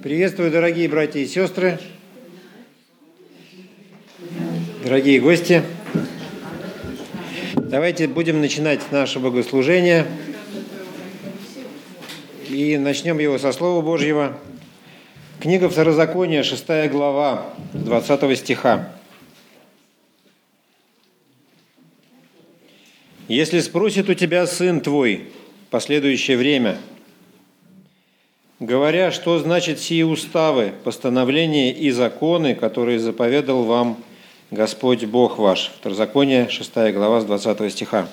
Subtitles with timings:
[0.00, 1.76] Приветствую, дорогие братья и сестры,
[4.84, 5.64] дорогие гости.
[7.54, 10.06] Давайте будем начинать наше богослужение.
[12.48, 14.38] И начнем его со Слова Божьего.
[15.40, 18.92] Книга Второзакония, 6 глава, 20 стиха.
[23.26, 25.26] «Если спросит у тебя сын твой
[25.70, 26.78] последующее время–
[28.60, 33.98] говоря, что значит сии уставы, постановления и законы, которые заповедал вам
[34.50, 35.70] Господь Бог ваш.
[35.78, 38.08] Второзаконие, 6 глава, с 20 стиха.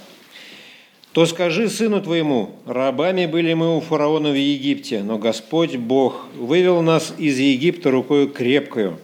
[1.14, 6.82] «То скажи сыну твоему, рабами были мы у фараона в Египте, но Господь Бог вывел
[6.82, 9.00] нас из Египта рукою крепкою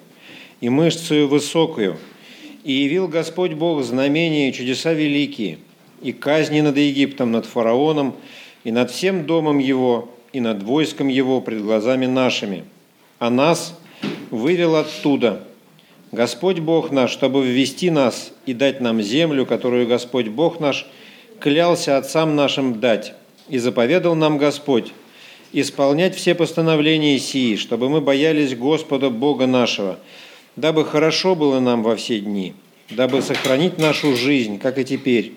[0.59, 1.95] и мышцею высокую,
[2.65, 5.59] и явил Господь Бог знамения и чудеса великие,
[6.01, 8.13] и казни над Египтом, над фараоном
[8.65, 12.63] и над всем домом его, и над войском его пред глазами нашими,
[13.19, 13.77] а нас
[14.29, 15.43] вывел оттуда.
[16.11, 20.85] Господь Бог наш, чтобы ввести нас и дать нам землю, которую Господь Бог наш
[21.39, 23.13] клялся отцам нашим дать,
[23.49, 24.93] и заповедал нам Господь
[25.53, 29.99] исполнять все постановления сии, чтобы мы боялись Господа Бога нашего,
[30.55, 32.53] дабы хорошо было нам во все дни,
[32.89, 35.33] дабы сохранить нашу жизнь, как и теперь,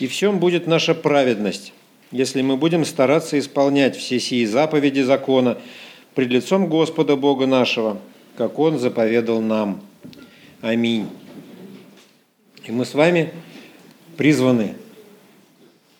[0.00, 1.72] и всем будет наша праведность,
[2.10, 5.58] если мы будем стараться исполнять все сии заповеди закона
[6.14, 7.98] пред лицом Господа Бога нашего,
[8.36, 9.80] как Он заповедал нам.
[10.60, 11.08] Аминь.
[12.64, 13.32] И мы с вами
[14.16, 14.74] призваны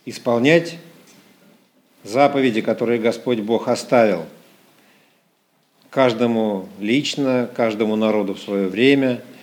[0.07, 0.79] исполнять
[2.03, 4.25] заповеди, которые Господь Бог оставил
[5.91, 9.23] каждому лично, каждому народу в свое время–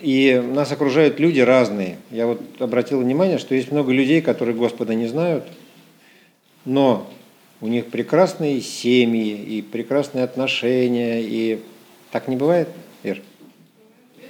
[0.00, 1.98] и нас окружают люди разные.
[2.10, 5.44] Я вот обратил внимание, что есть много людей, которые Господа не знают,
[6.64, 7.10] но
[7.60, 11.22] у них прекрасные семьи и прекрасные отношения.
[11.22, 11.60] И
[12.12, 12.68] так не бывает,
[13.02, 13.20] Ир?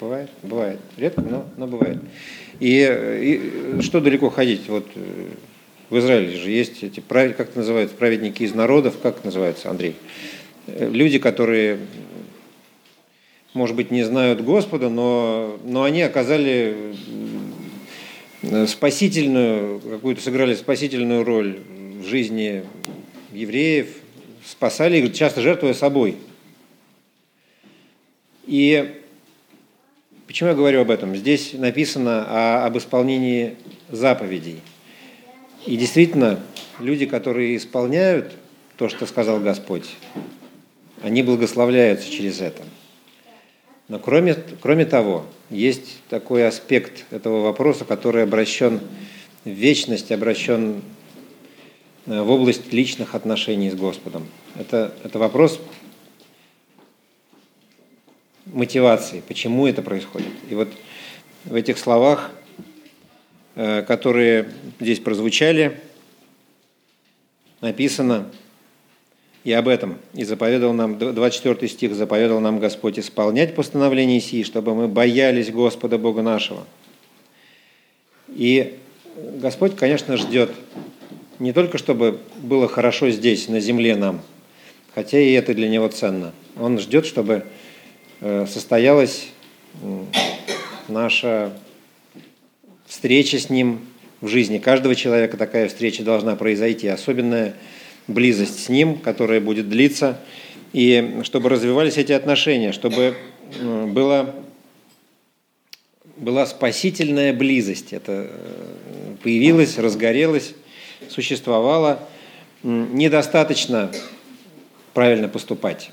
[0.01, 0.31] Бывает?
[0.43, 0.81] Бывает.
[0.97, 1.99] Редко, но, но бывает.
[2.61, 4.69] И, и что далеко ходить?
[4.69, 5.29] Вот э,
[5.91, 9.97] в Израиле же есть эти, как это называется, праведники из народов, как называется, Андрей?
[10.67, 11.79] Э, люди, которые
[13.55, 16.97] может быть, не знают Господа, но, но они оказали
[18.67, 21.61] спасительную, какую-то сыграли спасительную роль
[22.01, 22.65] в жизни
[23.33, 23.95] евреев,
[24.45, 26.17] спасали их, часто жертвуя собой.
[28.47, 29.01] И
[30.27, 31.15] почему я говорю об этом?
[31.15, 33.55] Здесь написано о, об исполнении
[33.89, 34.61] заповедей.
[35.65, 36.41] И действительно,
[36.81, 38.33] люди, которые исполняют
[38.77, 39.89] то, что сказал Господь,
[41.03, 42.65] они благословляются через это–
[43.89, 48.81] но кроме, кроме того, есть такой аспект этого вопроса, который обращен
[49.45, 50.83] в вечность, обращен
[52.07, 54.27] э, в область личных отношений с Господом.
[54.59, 55.61] Это, это вопрос
[58.47, 60.33] мотивации, почему это происходит.
[60.49, 60.69] И вот
[61.45, 62.31] в этих словах,
[63.55, 65.79] э, которые здесь прозвучали,
[67.61, 68.31] написано–
[69.45, 69.99] и об этом.
[70.15, 75.99] И заповедал нам, 24 стих, заповедал нам Господь исполнять постановление сии, чтобы мы боялись Господа
[75.99, 76.67] Бога нашего.
[78.29, 78.75] И
[79.37, 80.51] Господь, конечно, ждет
[81.39, 84.23] не только, чтобы было хорошо здесь, на земле нам,
[84.95, 86.33] хотя и это для Него ценно.
[86.59, 87.45] Он ждет, чтобы
[88.21, 89.29] э, состоялась
[90.89, 91.53] наша
[92.87, 93.81] встреча с Ним
[94.21, 94.59] в жизни.
[94.59, 97.55] Каждого человека такая встреча должна произойти, особенная
[98.07, 100.21] близость с Ним, которая будет длиться,
[100.73, 103.15] и чтобы развивались эти отношения, чтобы
[103.61, 104.35] э, было,
[106.17, 107.93] была спасительная близость.
[107.93, 110.55] Это э, появилась, разгорелась,
[111.09, 112.01] существовала.
[112.63, 113.93] Недостаточно
[114.95, 115.91] правильно поступать,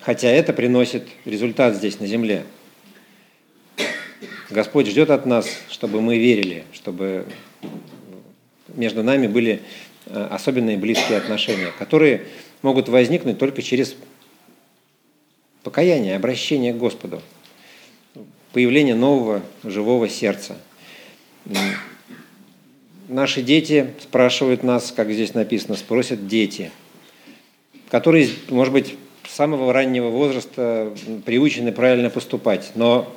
[0.00, 2.44] хотя это приносит результат здесь, на земле.
[4.50, 7.26] Господь ждет от нас, чтобы мы верили, чтобы
[8.74, 9.62] между нами были
[10.06, 12.26] особенные близкие отношения, которые
[12.62, 13.96] могут возникнуть только через
[15.62, 17.22] покаяние, обращение к Господу,
[18.52, 20.56] появление нового живого сердца.
[23.08, 26.70] Наши дети спрашивают нас, как здесь написано, спросят дети,
[27.90, 28.96] которые, может быть,
[29.28, 33.12] с самого раннего возраста приучены правильно поступать, но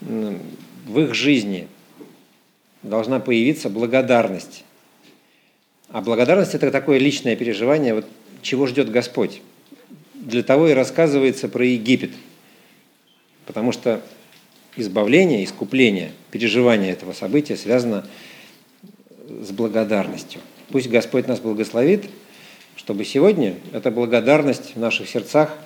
[0.00, 1.68] в их жизни
[2.82, 4.64] должна появиться благодарность
[5.92, 8.06] а благодарность– это такое личное переживание, вот,
[8.40, 9.42] чего ждет Господь.
[10.14, 12.12] Для того и рассказывается про Египет.
[13.44, 14.00] Потому что
[14.76, 18.06] избавление, искупление, переживание этого события связано
[19.28, 20.40] с благодарностью.
[20.70, 22.06] Пусть Господь нас благословит,
[22.76, 25.58] чтобы сегодня эта благодарность в наших сердцах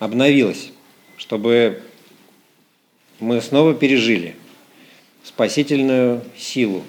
[0.00, 0.72] обновилась,
[1.16, 1.82] чтобы
[3.20, 4.34] мы снова пережили
[5.22, 6.82] спасительную силу,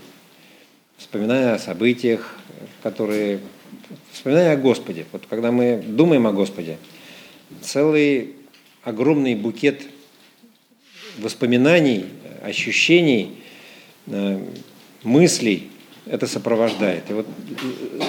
[1.12, 2.38] вспоминая о событиях,
[2.82, 3.42] которые...
[4.14, 5.06] Вспоминая о Господе.
[5.12, 6.78] Вот когда мы думаем о Господе,
[7.60, 8.36] целый
[8.84, 9.82] огромный букет
[11.18, 12.06] воспоминаний,
[12.42, 13.36] ощущений,
[14.08, 14.40] э,
[15.04, 15.70] мыслей
[16.06, 17.04] это сопровождает.
[17.10, 17.28] И вот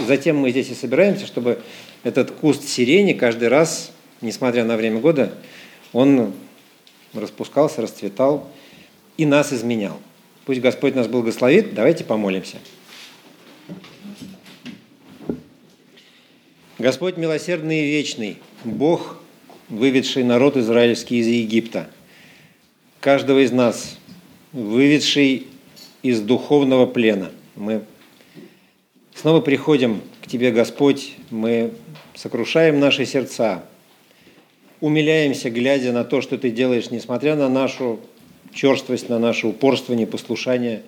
[0.07, 1.61] затем мы здесь и собираемся, чтобы
[2.05, 3.91] этот куст сирени каждый раз,
[4.21, 5.35] несмотря на время года,
[5.93, 6.33] он
[7.15, 8.49] распускался, расцветал
[9.17, 9.99] и нас изменял.
[10.45, 11.75] Пусть Господь нас благословит.
[11.75, 12.59] Давайте помолимся.
[16.83, 19.21] Господь милосердный и вечный, Бог,
[19.69, 21.89] выведший народ израильский из Египта,
[22.99, 23.97] каждого из нас,
[24.51, 25.47] выведший
[26.03, 27.31] из духовного плена.
[27.55, 27.83] Мы
[29.15, 31.71] снова приходим к Тебе, Господь, мы
[32.17, 33.65] сокрушаем наши сердца,
[34.81, 38.01] умиляемся, глядя на то, что Ты делаешь, несмотря на нашу
[38.53, 40.83] черствость, на наше упорство, непослушание.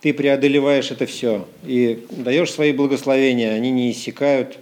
[0.00, 4.56] Ты преодолеваешь это все и даешь свои благословения, они не иссякают.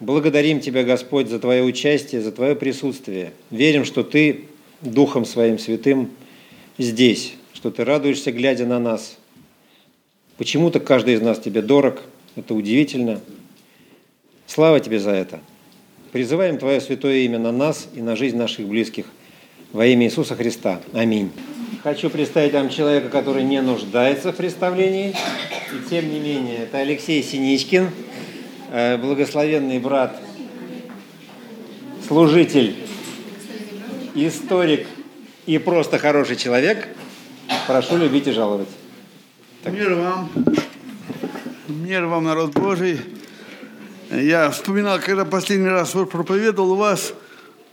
[0.00, 3.32] Благодарим Тебя, Господь, за Твое участие, за Твое присутствие.
[3.50, 4.46] Верим, что Ты
[4.80, 6.10] Духом Своим Святым
[6.78, 9.16] здесь, что Ты радуешься, глядя на нас.
[10.36, 12.02] Почему-то каждый из нас Тебе дорог,
[12.34, 13.20] это удивительно.
[14.46, 15.40] Слава Тебе за это.
[16.10, 19.06] Призываем Твое святое имя на нас и на жизнь наших близких
[19.72, 20.80] во имя Иисуса Христа.
[20.92, 21.30] Аминь.
[21.82, 27.22] Хочу представить вам человека, который не нуждается в представлении, и тем не менее, это Алексей
[27.22, 27.90] Синичкин,
[28.74, 30.20] благословенный брат,
[32.08, 32.76] служитель,
[34.16, 34.88] историк
[35.46, 36.88] и просто хороший человек.
[37.68, 38.68] Прошу любить и жаловать.
[39.62, 39.74] Так.
[39.74, 40.30] Мир вам.
[41.68, 43.00] Мир вам, народ Божий.
[44.10, 47.14] Я вспоминал, когда последний раз проповедовал у вас,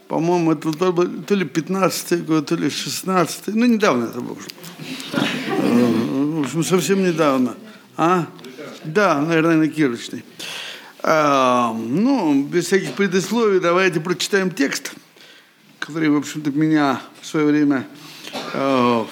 [0.07, 4.38] по-моему, это то ли 15 год, то ли 16 ну, недавно это было.
[5.48, 7.56] В общем, совсем недавно.
[7.98, 8.27] А?
[8.83, 10.24] Да, наверное, на Кирочной.
[11.03, 14.94] А, ну, без всяких предисловий, давайте прочитаем текст,
[15.80, 17.88] который, в общем-то, меня в свое время,
[18.53, 19.06] э,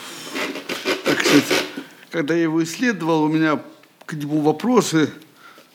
[1.04, 1.46] так сказать,
[2.12, 3.60] когда я его исследовал, у меня
[4.06, 5.10] к нему вопросы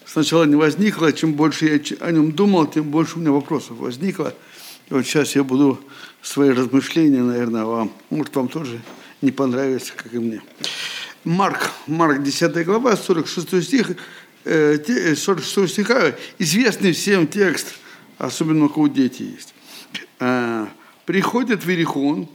[0.06, 4.32] сначала не возникло, чем больше я о нем думал, тем больше у меня вопросов возникло.
[4.88, 5.80] И вот сейчас я буду
[6.22, 8.80] свои размышления, наверное, вам, может, вам тоже
[9.20, 10.42] не понравится, как и мне.
[11.24, 13.96] Марк, Марк 10 глава, 46 стих,
[14.44, 17.74] 46 э, стиха, известный всем текст,
[18.18, 19.54] особенно у кого дети есть.
[20.20, 20.66] Э,
[21.06, 22.28] приходит в Иерихон,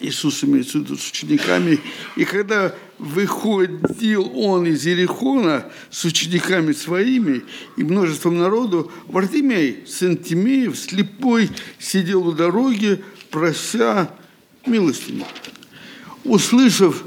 [0.00, 1.80] Иисус имеется в с учениками.
[2.16, 7.42] И когда выходил он из Иерихона с учениками своими
[7.76, 14.10] и множеством народу, Вартимей, сын Тимеев, слепой, сидел у дороги, прося
[14.66, 15.24] милостыню.
[16.24, 17.02] Услышав,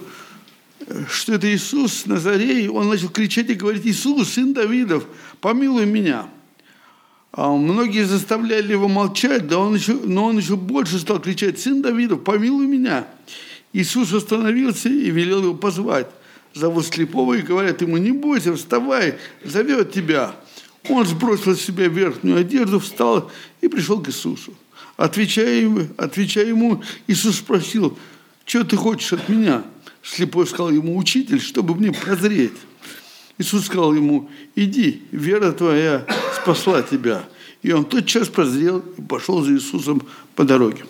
[1.10, 5.06] что это Иисус Назарей, он начал кричать и говорить, Иисус, сын Давидов,
[5.40, 6.28] помилуй меня.
[7.32, 11.82] А многие заставляли его молчать, да он еще, но он еще больше стал кричать, «Сын
[11.82, 13.08] Давидов, помилуй меня!»
[13.74, 16.08] Иисус остановился и велел его позвать.
[16.54, 19.16] Зовут слепого и говорят ему, не бойся, вставай,
[19.46, 20.36] зовет тебя.
[20.90, 24.54] Он сбросил с себя верхнюю одежду, встал и пришел к Иисусу.
[24.98, 27.98] Отвечая отвечая ему Иисус спросил,
[28.46, 29.64] что ты хочешь от меня?
[30.04, 32.54] Слепой сказал ему, учитель, чтобы мне прозреть.
[33.38, 36.06] Иисус сказал ему, иди, вера твоя
[36.36, 37.24] спасла тебя.
[37.62, 40.02] И он тотчас прозрел и пошел за Иисусом
[40.36, 40.84] по дороге.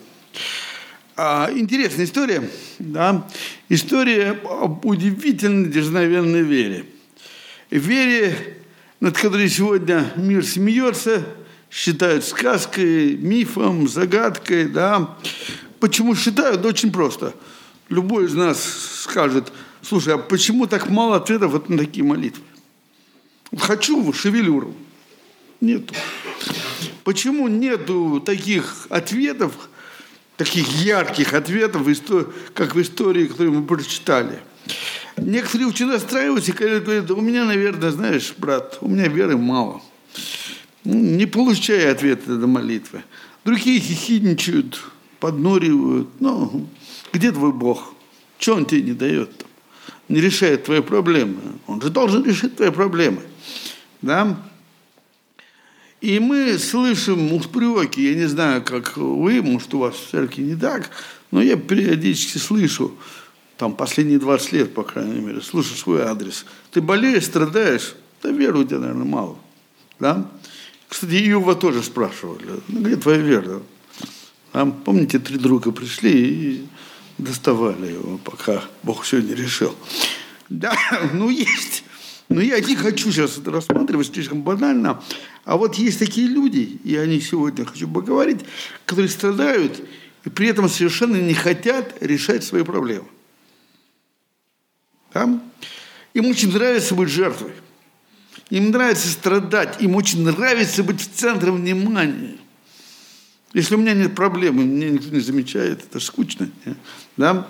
[1.18, 2.50] А, интересная история,
[2.80, 3.28] да?
[3.70, 6.86] История об удивительной дерзновенной вере.
[7.70, 8.58] Вере,
[9.00, 11.26] над которой сегодня мир смеется,
[11.70, 15.18] считают сказкой, мифом, загадкой, да?
[15.80, 16.66] Почему считают?
[16.66, 17.34] Очень просто.
[17.92, 18.64] Любой из нас
[19.02, 22.42] скажет, слушай, а почему так мало ответов вот на такие молитвы?
[23.58, 24.74] Хочу шевелюру.
[25.60, 25.94] Нету.
[27.04, 29.68] Почему нету таких ответов,
[30.38, 31.86] таких ярких ответов,
[32.54, 34.40] как в истории, которую мы прочитали?
[35.18, 39.82] Некоторые очень расстраиваются и говорят, да у меня, наверное, знаешь, брат, у меня веры мало.
[40.86, 43.04] Ну, не получая ответа на молитвы.
[43.44, 44.82] Другие хихидничают,
[45.20, 46.08] подноривают.
[46.22, 46.70] Ну,
[47.14, 47.94] где твой Бог?
[48.40, 49.30] Что он тебе не дает?
[49.30, 49.46] -то?
[50.10, 51.40] Не решает твои проблемы.
[51.68, 53.22] Он же должен решить твои проблемы.
[54.02, 54.38] Да?
[56.02, 60.56] И мы слышим упреки, я не знаю, как вы, может, у вас в церкви не
[60.56, 60.90] так,
[61.30, 62.92] но я периодически слышу,
[63.58, 66.46] там последние 20 лет, по крайней мере, слышу свой адрес.
[66.72, 69.38] Ты болеешь, страдаешь, да веры у тебя, наверное, мало.
[70.00, 70.28] Да?
[70.90, 73.62] Кстати, Иова тоже спрашивали, ну, где твоя вера?
[74.52, 76.66] Там, помните, три друга пришли и
[77.18, 79.76] доставали его, пока Бог все не решил.
[80.50, 80.78] Да,
[81.14, 81.84] ну есть.
[82.30, 85.04] Но я не хочу сейчас это рассматривать слишком банально.
[85.44, 88.40] А вот есть такие люди, и они сегодня хочу поговорить,
[88.86, 89.82] которые страдают
[90.24, 93.08] и при этом совершенно не хотят решать свои проблемы.
[95.14, 95.42] Да?
[96.14, 97.54] Им очень нравится быть жертвой.
[98.50, 102.38] Им нравится страдать, им очень нравится быть в центре внимания.
[103.54, 106.50] Если у меня нет проблемы, меня никто не замечает, это скучно.
[107.18, 107.48] Да?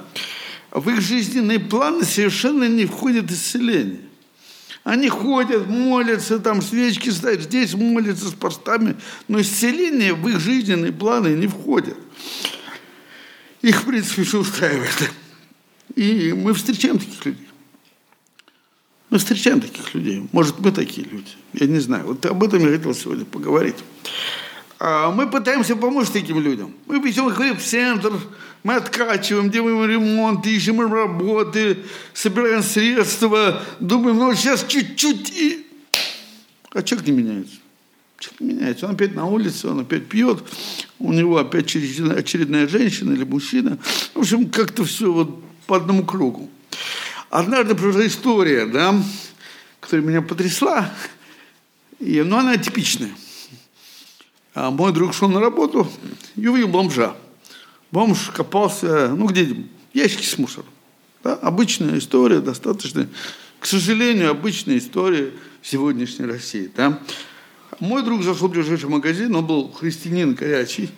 [0.71, 3.99] В их жизненные планы совершенно не входит исцеление.
[4.83, 8.95] Они ходят, молятся, там свечки ставят, здесь молятся с постами,
[9.27, 11.97] но исцеление в их жизненные планы не входит.
[13.61, 15.11] Их, в принципе, все устраивает.
[15.95, 17.47] И мы встречаем таких людей.
[19.11, 20.27] Мы встречаем таких людей.
[20.31, 21.29] Может, мы такие люди.
[21.53, 22.07] Я не знаю.
[22.07, 23.75] Вот об этом я хотел сегодня поговорить.
[24.83, 26.73] А мы пытаемся помочь таким людям.
[26.87, 28.13] Мы ведем их в центр,
[28.63, 31.77] мы откачиваем, делаем ремонт, ищем работы,
[32.15, 35.67] собираем средства, думаем, ну сейчас чуть-чуть и...
[36.73, 37.57] А человек не меняется.
[38.17, 38.87] Человек не меняется.
[38.87, 40.43] Он опять на улице, он опять пьет,
[40.97, 43.77] у него опять очередная женщина или мужчина.
[44.15, 46.49] В общем, как-то все вот по одному кругу.
[47.29, 48.95] Однажды произошла история, да,
[49.79, 50.91] которая меня потрясла,
[51.99, 53.11] и, но она типичная.
[54.53, 55.87] А мой друг шел на работу
[56.35, 57.15] и увидел бомжа.
[57.91, 60.69] Бомж копался, ну где, ящики с мусором.
[61.23, 61.35] Да?
[61.35, 63.07] Обычная история, достаточно,
[63.59, 65.31] к сожалению, обычная история
[65.61, 66.71] сегодняшней России.
[66.75, 66.99] Да?
[67.79, 70.89] Мой друг зашел в ближайший магазин, он был христианин горячий,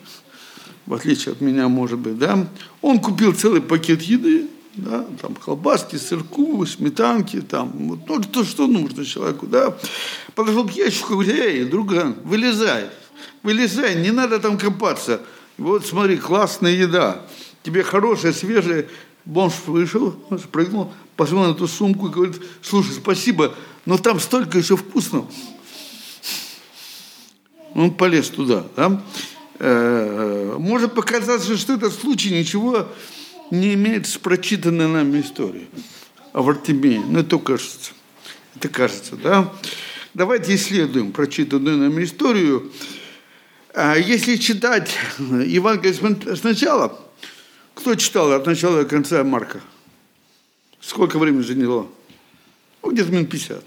[0.86, 2.46] в отличие от меня, может быть, да.
[2.82, 8.66] Он купил целый пакет еды, да, там колбаски, сырку, сметанки, там, вот, ну, то, что
[8.66, 9.76] нужно человеку, да.
[10.34, 12.90] Подошел к ящику говорит, эй, друган, вылезай,
[13.42, 15.20] вылезай, не надо там копаться.
[15.56, 17.22] Вот смотри, классная еда,
[17.62, 18.86] тебе хорошая, свежая.
[19.24, 23.54] Бомж вышел, спрыгнул, посмотрел на эту сумку и говорит, слушай, спасибо,
[23.86, 25.26] но там столько еще вкусного.
[27.74, 28.66] Он полез туда.
[28.76, 29.02] Да?
[29.58, 32.86] Э, может показаться, что этот случай ничего
[33.50, 35.68] не имеет с прочитанной нами историей
[36.32, 37.02] о Вартимее.
[37.08, 37.92] Но это кажется.
[38.56, 39.52] Это кажется, да?
[40.12, 42.70] Давайте исследуем прочитанную нами историю.
[43.76, 46.96] А если читать Евангелие сначала,
[47.74, 49.60] кто читал от начала до конца Марка?
[50.80, 51.88] Сколько времени заняло?
[52.82, 53.64] Ну, где-то минут 50.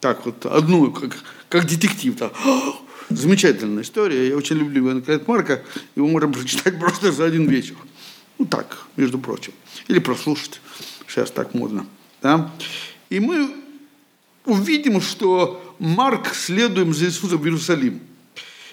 [0.00, 1.18] Так вот, одну, как,
[1.50, 2.16] как детектив.
[2.16, 2.32] Так.
[3.10, 4.28] Замечательная история.
[4.28, 5.62] Я очень люблю Евангелие Марка.
[5.94, 7.76] Его можно прочитать просто за один вечер.
[8.38, 9.52] Ну так, между прочим.
[9.88, 10.62] Или прослушать.
[11.06, 11.84] Сейчас так модно.
[12.22, 12.50] Да?
[13.10, 13.54] И мы
[14.46, 18.07] увидим, что Марк следуем за Иисусом в Иерусалим.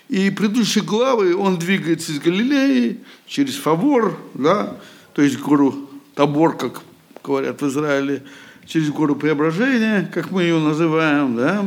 [0.10, 4.78] И предыдущие главы он двигается из Галилеи через Фавор, да,
[5.14, 6.82] то есть гору Табор, как
[7.24, 8.24] говорят в Израиле,
[8.68, 11.66] через гору Преображения, как мы ее называем, да,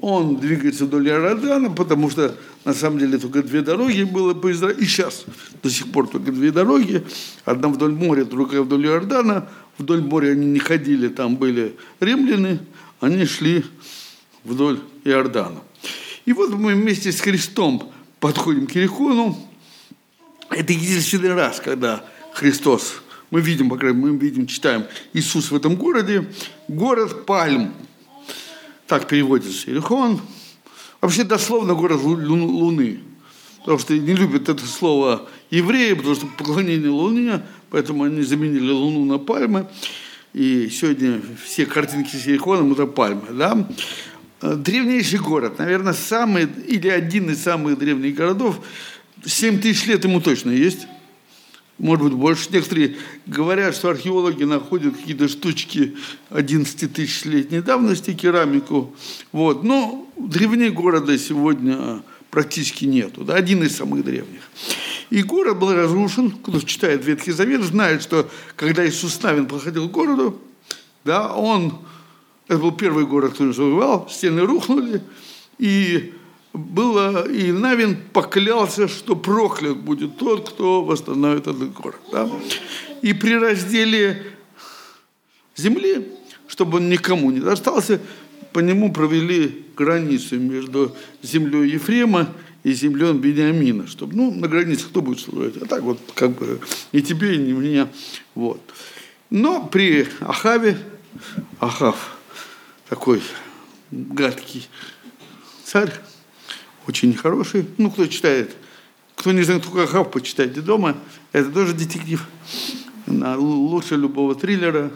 [0.00, 4.78] он двигается вдоль Иордана, потому что на самом деле только две дороги было по Израилю,
[4.80, 5.24] и сейчас
[5.62, 7.04] до сих пор только две дороги,
[7.44, 12.60] одна вдоль моря, другая вдоль Иордана, вдоль моря они не ходили, там были римляне,
[13.00, 13.64] они шли
[14.44, 15.60] вдоль Иордана.
[16.26, 19.36] И вот мы вместе с Христом подходим к Ерихону.
[20.50, 25.56] Это единственный раз, когда Христос, мы видим, по крайней мере, мы видим, читаем Иисус в
[25.56, 26.26] этом городе,
[26.68, 27.74] город Пальм.
[28.86, 30.20] Так переводится Иерихон.
[31.00, 33.00] Вообще дословно город Луны.
[33.58, 39.04] Потому что не любят это слово евреи, потому что поклонение Луне, поэтому они заменили Луну
[39.04, 39.66] на пальмы.
[40.34, 43.28] И сегодня все картинки с Иерихоном– это пальмы.
[43.30, 43.68] Да?
[44.44, 48.60] Э, древнейший город, наверное, самый или один из самых древних городов.
[49.24, 50.86] 7 тысяч лет ему точно есть.
[51.78, 52.48] Может быть, больше.
[52.52, 55.96] Некоторые говорят, что археологи находят какие-то штучки
[56.28, 58.94] 11 тысяч летней давности, керамику.
[59.32, 59.64] Вот.
[59.64, 63.24] Но древнее города сегодня практически нету.
[63.24, 63.36] Да?
[63.36, 64.42] Один из самых древних.
[65.08, 66.30] И город был разрушен.
[66.30, 70.38] Кто читает Ветхий Завет, знает, что когда Иисус Навин проходил к городу,
[71.02, 71.78] да, он
[72.46, 75.02] это был первый город, который завоевал, стены рухнули,
[75.58, 76.12] и
[76.52, 82.00] было, и Навин поклялся, что проклят будет тот, кто восстановит этот город.
[82.12, 82.30] Да?
[83.02, 84.22] И при разделе
[85.56, 86.06] земли,
[86.46, 88.00] чтобы он никому не достался,
[88.52, 92.28] по нему провели границу между землей Ефрема
[92.62, 96.60] и землей Бениамина, чтобы, ну, на границе кто будет служить, а так вот, как бы,
[96.92, 97.88] ни тебе, ни мне,
[98.34, 98.60] вот.
[99.30, 100.78] Но при Ахаве,
[101.58, 102.16] Ахав
[102.94, 103.20] такой
[103.90, 104.68] гадкий
[105.64, 105.92] царь,
[106.86, 107.66] очень хороший.
[107.76, 108.54] Ну, кто читает,
[109.16, 110.96] кто не знает, кто Ахав, почитайте дома.
[111.32, 112.24] Это тоже детектив.
[113.08, 114.92] Лучше любого триллера.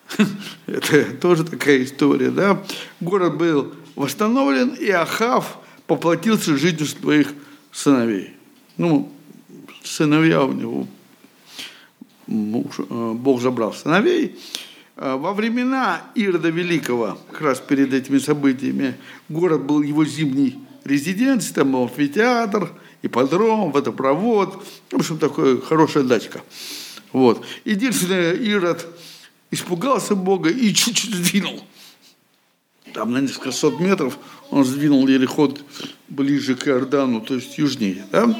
[0.66, 2.62] Это тоже такая история, да.
[3.00, 7.32] Город был восстановлен, и Ахав поплатился жизнью своих
[7.72, 8.34] сыновей.
[8.76, 9.10] Ну,
[9.82, 10.86] сыновья у него,
[12.26, 14.38] э, Бог забрал сыновей.
[14.96, 18.96] А во времена Ирода Великого, как раз перед этими событиями,
[19.28, 22.70] город был его зимний резиденцией, там был амфитеатр,
[23.02, 26.42] ипподром, водопровод, в общем, такая хорошая дачка.
[27.12, 27.44] Вот.
[27.64, 28.86] Единственное, Ирод
[29.50, 31.64] испугался Бога и чуть-чуть сдвинул.
[32.92, 34.18] Там на несколько сот метров
[34.50, 35.56] он сдвинул Ерехон
[36.08, 38.04] ближе к Иордану, то есть южнее.
[38.10, 38.38] Да?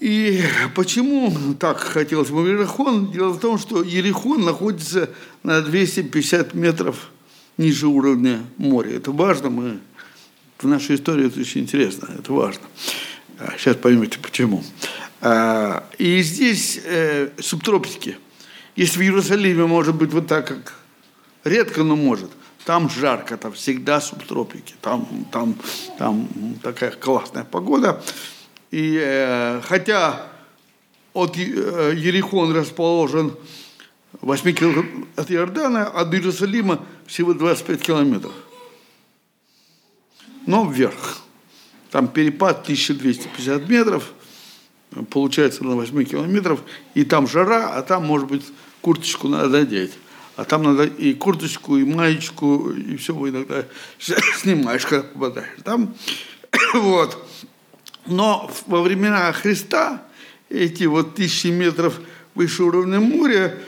[0.00, 0.42] И
[0.74, 3.10] почему так хотелось ему Ерехон?
[3.10, 5.10] Дело в том, что Ерехон находится
[5.42, 7.10] на 250 метров
[7.56, 8.96] ниже уровня моря.
[8.96, 9.78] Это важно, мы
[10.58, 12.62] в нашей истории это очень интересно, это важно.
[13.58, 14.62] Сейчас а, поймете почему.
[15.20, 18.18] А, и здесь э, субтропики.
[18.74, 20.74] Если в Иерусалиме может быть вот так, как
[21.44, 22.30] редко, но может,
[22.64, 25.56] там жарко, там всегда субтропики, там, там,
[25.98, 26.28] там
[26.62, 28.02] такая классная погода.
[28.70, 30.26] И э, хотя
[31.12, 33.34] от э, Ерихон расположен
[34.20, 38.32] 8 километров от Иордана, от Иерусалима всего 25 километров.
[40.46, 41.18] Но вверх.
[41.90, 44.12] Там перепад 1250 метров,
[45.10, 46.60] получается на 8 километров,
[46.94, 48.44] и там жара, а там, может быть,
[48.80, 49.92] курточку надо одеть.
[50.36, 53.64] А там надо и курточку, и маечку, и все иногда
[53.98, 55.48] снимаешь, когда попадаешь.
[55.64, 55.94] Там,
[56.74, 57.25] вот.
[58.06, 60.02] Но во времена Христа
[60.48, 62.00] эти вот тысячи метров
[62.34, 63.58] выше уровня моря,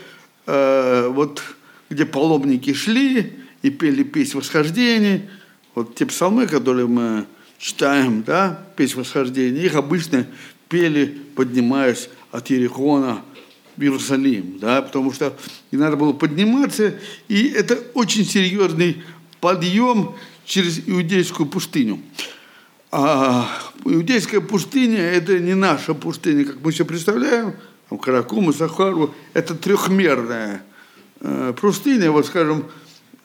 [0.45, 1.43] э, вот
[1.89, 5.29] где паломники шли и пели песнь восхождения,
[5.75, 7.25] вот те псалмы, которые мы
[7.57, 10.25] читаем, да, песнь восхождения, их обычно
[10.69, 13.21] пели, поднимаясь от Ерехона
[13.75, 15.35] в Иерусалим, да, потому что
[15.71, 16.95] и надо было подниматься,
[17.27, 19.03] и это очень серьезный
[19.41, 21.99] подъем через иудейскую пустыню.
[22.91, 23.47] А
[23.85, 27.53] иудейская пустыня– это не наша пустыня, как мы себе представляем,
[27.87, 30.63] там Каракум и Сахару, это трехмерная
[31.19, 32.65] э, пустыня, вот скажем,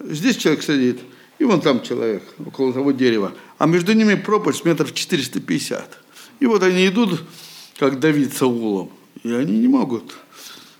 [0.00, 1.00] здесь человек сидит,
[1.38, 5.98] и вон там человек, около того дерева, а между ними пропасть метров 450.
[6.40, 7.22] И вот они идут,
[7.78, 8.90] как Давид Саулом,
[9.22, 10.14] и они не могут.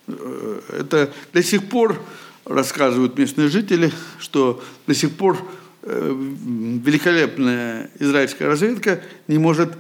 [0.09, 1.99] Э, это до сих пор,
[2.44, 5.38] рассказывают местные жители, что до сих пор
[5.85, 9.77] великолепная израильская разведка не может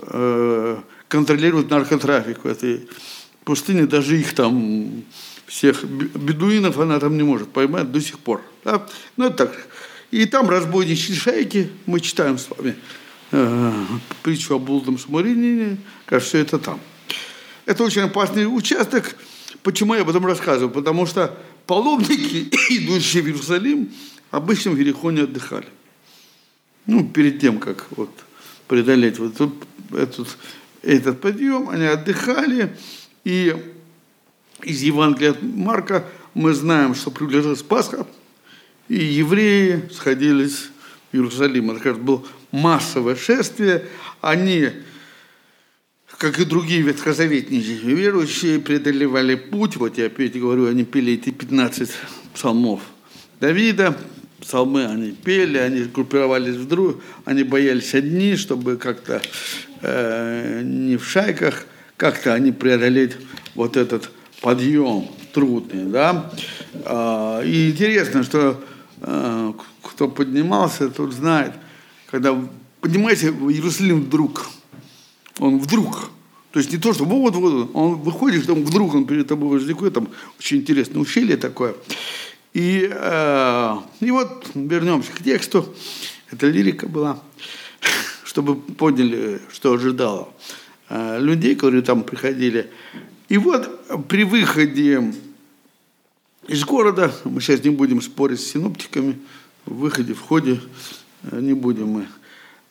[0.00, 2.88] э, контролировать наркотрафик в этой
[3.44, 5.04] пустыне, даже их там,
[5.46, 8.42] всех бедуинов она там не может поймать до сих пор.
[8.64, 8.86] Да?
[9.16, 9.56] Ну, это так.
[10.10, 12.76] И там разбойничьи шайки, мы читаем с вами
[13.32, 13.72] э,
[14.22, 15.78] притчу о блудном самарянине,
[16.20, 16.80] все это там.
[17.64, 19.16] Это очень опасный участок.
[19.62, 20.70] Почему я об этом рассказываю?
[20.70, 23.90] Потому что паломники, идущие в Иерусалим,
[24.30, 25.68] Обычно в Ерехоне отдыхали.
[26.86, 28.10] Ну, перед тем, как вот
[28.66, 29.40] преодолеть вот
[29.92, 30.36] этот,
[30.82, 32.76] этот подъем, они отдыхали.
[33.24, 33.56] И
[34.62, 38.06] из Евангелия от Марка мы знаем, что приближалась Пасха,
[38.88, 40.68] и евреи сходились
[41.10, 41.70] в Иерусалим.
[41.70, 43.86] Это, кажется, было массовое шествие.
[44.20, 44.70] Они,
[46.18, 49.76] как и другие ветхозаветники верующие, преодолевали путь.
[49.76, 51.90] Вот я опять говорю, они пели эти 15
[52.34, 52.80] псалмов
[53.40, 53.96] Давида,
[54.40, 59.22] псалмы они пели, они группировались в друг, они боялись одни, чтобы как-то
[59.80, 63.12] э, не в шайках, как-то они преодолеть
[63.54, 66.32] вот этот подъем трудный, да.
[66.84, 68.60] Э, и интересно, что
[69.02, 69.52] э,
[69.82, 71.52] кто поднимался, тот знает,
[72.10, 72.36] когда
[72.80, 74.48] поднимаете в Иерусалим вдруг,
[75.38, 76.10] он вдруг,
[76.52, 79.94] то есть не то, что вот, вот, он выходит, там вдруг он перед тобой возникает,
[79.94, 81.74] там очень интересное ущелье такое,
[82.54, 85.72] и, э, и вот вернемся к тексту.
[86.30, 87.22] Это лирика была,
[88.24, 90.28] чтобы поняли, что ожидало
[90.88, 92.70] э, людей, которые там приходили.
[93.28, 95.12] И вот при выходе
[96.46, 99.18] из города, мы сейчас не будем спорить с синоптиками,
[99.66, 100.60] в выходе, в ходе
[101.24, 102.06] э, не будем мы.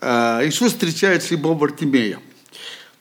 [0.01, 2.19] Э, Иисус встречает слепого Бартимея.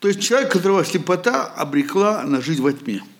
[0.00, 3.02] То есть человек, которого слепота обрекла на жизнь во тьме–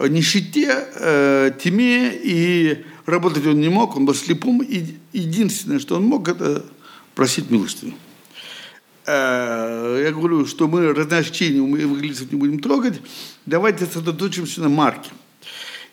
[0.00, 6.04] нищете, э, тьме, и работать он не мог, он был слепым, и единственное, что он
[6.04, 6.64] мог, это
[7.14, 7.94] просить милостыню.
[9.06, 13.00] Э, я говорю, что мы разночтение, мы евангелистов не будем трогать,
[13.46, 15.10] давайте сосредоточимся на Марке.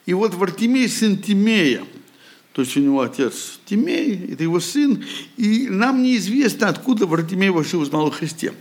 [0.05, 1.83] И вот в Артемии сын Тимея,
[2.53, 5.03] то есть у него отец Тимей, это его сын,
[5.37, 8.53] и нам неизвестно, откуда Вартимей вообще узнал о Христе.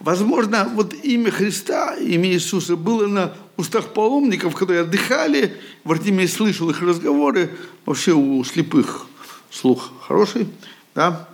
[0.00, 6.82] Возможно, вот имя Христа, имя Иисуса было на устах паломников, которые отдыхали, Вартимей слышал их
[6.82, 7.50] разговоры,
[7.86, 9.06] вообще у слепых
[9.50, 10.48] слух хороший,
[10.94, 11.28] да,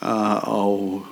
[0.00, 1.02] а, а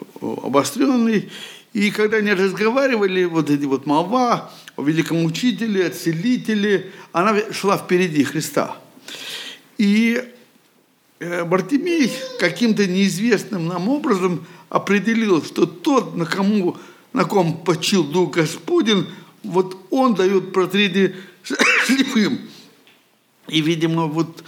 [0.46, 1.30] обостренный.
[1.74, 7.76] И когда они разговаривали, вот эти вот молва о великом учителе, о целителе, она шла
[7.76, 8.76] впереди Христа.
[9.76, 10.22] И
[11.18, 16.76] э, Бартимей каким-то неизвестным нам образом определил, что тот, на, кому,
[17.14, 19.06] на ком почил Дух Господень,
[19.44, 21.16] вот он дает прозрение
[21.86, 22.40] слепым.
[23.48, 24.44] И, видимо, вот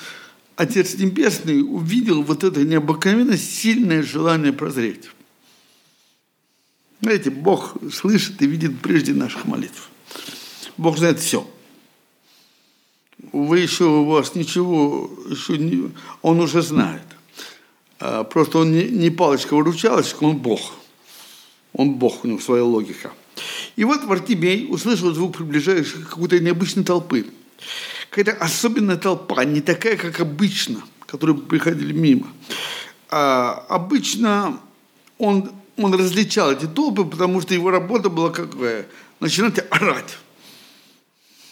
[0.57, 5.11] Отец Небесный увидел вот это необыкновенно сильное желание прозреть.
[7.01, 9.91] Знаете, Бог слышит и видит прежде наших молитв.
[10.77, 11.49] Бог знает все.
[13.33, 17.05] Вы еще, у вас ничего, еще не, он уже знает.
[18.01, 20.73] А, просто он не, не палочка-выручалочка, он Бог.
[21.77, 23.13] Он Бог, у него своя логика.
[23.77, 27.27] И вот Вартимей услышал звук приближающей какой-то необычной толпы.
[28.09, 32.29] Какая-то особенная толпа, не такая, как обычно, которые приходили мимо.
[33.11, 34.59] А обычно
[35.19, 38.87] он, он различал эти толпы, потому что его работа была какая?
[39.21, 40.17] Начинать орать.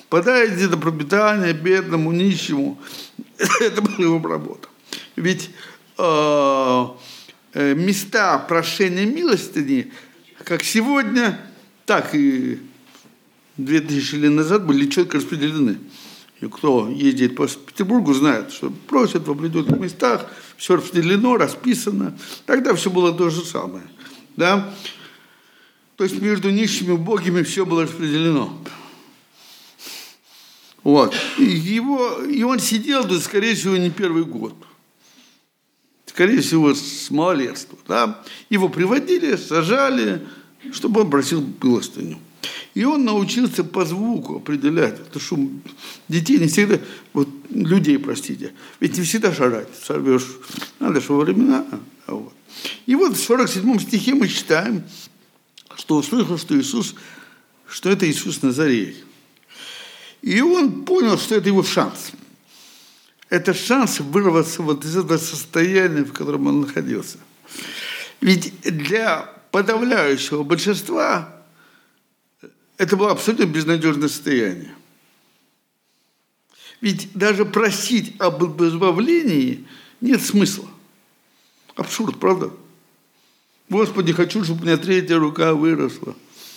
[0.08, 2.80] Подайте на пропитание бедному, нищему.
[3.60, 4.68] Это была его работа.
[5.16, 5.50] Ведь
[5.98, 6.86] э,
[7.52, 9.92] э, места прошения милостыни,
[10.44, 11.40] как сегодня,
[11.86, 12.60] так и
[13.56, 15.78] 2000 лет назад были четко распределены.
[16.40, 20.26] И кто ездит по Петербургу, знает, что просят в определенных местах,
[20.56, 22.16] все распределено, расписано.
[22.46, 23.84] Тогда все было то же самое.
[24.36, 24.74] Да?
[25.96, 28.58] То есть между нищими и убогими все было распределено.
[30.82, 31.14] Вот.
[31.38, 34.54] И, его, и он сидел, да, скорее всего, не первый год.
[36.06, 37.78] Скорее всего, с малолетства.
[37.88, 38.22] Да?
[38.50, 40.26] Его приводили, сажали,
[40.72, 42.18] чтобы он просил милостыню.
[42.74, 44.98] И он научился по звуку определять.
[44.98, 45.62] Это шум
[46.08, 46.80] детей не всегда,
[47.12, 50.26] вот людей, простите, ведь не всегда шарать, сорвешь.
[50.80, 51.64] Надо во времена.
[52.06, 52.32] А вот.
[52.86, 54.84] И вот в 47 стихе мы читаем,
[55.76, 56.94] что услышал, что Иисус,
[57.68, 58.96] что это Иисус Назарей.
[60.22, 62.12] И он понял, что это его шанс.
[63.28, 67.18] Это шанс вырваться вот из этого состояния, в котором он находился.
[68.20, 71.32] Ведь для подавляющего большинства
[72.76, 74.74] это было абсолютно безнадежное состояние.
[76.80, 79.64] Ведь даже просить об избавлении
[80.00, 80.66] нет смысла.
[81.76, 82.50] Абсурд, правда?
[83.68, 86.16] Господи, хочу, чтобы у меня третья рука выросла.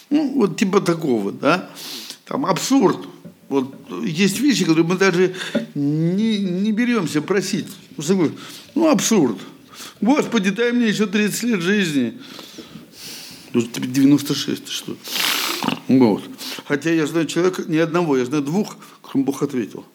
[0.10, 1.70] Ну, вот типа такого, да?
[2.26, 3.08] Там абсурд.
[3.48, 5.36] Вот есть вещи, которые мы даже
[5.76, 7.68] не, не беремся просить.
[8.74, 9.38] Ну, абсурд.
[10.02, 12.18] Господи, дай мне еще 30 лет жизни.
[13.54, 14.98] Ну, тебе 96, что?
[15.88, 16.24] Вот.
[16.66, 19.86] Хотя я знаю человека, не одного, я знаю двух, которым Бог ответил.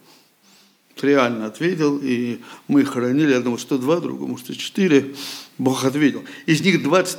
[1.01, 5.15] Реально ответил, и мы хоронили одного 102, другому 104.
[5.59, 6.23] Бог ответил.
[6.47, 7.19] Из них 20,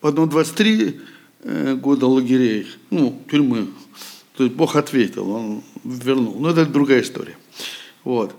[0.00, 1.00] в одном 23
[1.40, 3.68] э, года лагерей, ну, тюрьмы.
[4.36, 6.40] То есть Бог ответил, Он вернул.
[6.40, 7.36] Но это другая история.
[8.04, 8.34] Вот.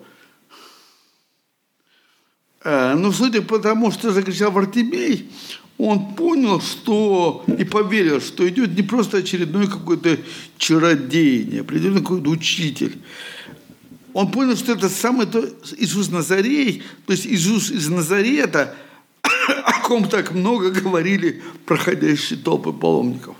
[2.63, 5.29] Э, но судя по тому, что закричал Вартимей,
[5.77, 10.17] он понял, что и поверил, что идет не просто очередной какой-то
[10.57, 12.97] чародей, не определенный какой-то учитель.
[14.13, 15.45] Он понял, что это самый то
[15.77, 18.73] Иисус Назарей, то есть Иисус из Назарета,
[19.21, 23.35] о ком так много говорили проходящие толпы паломников.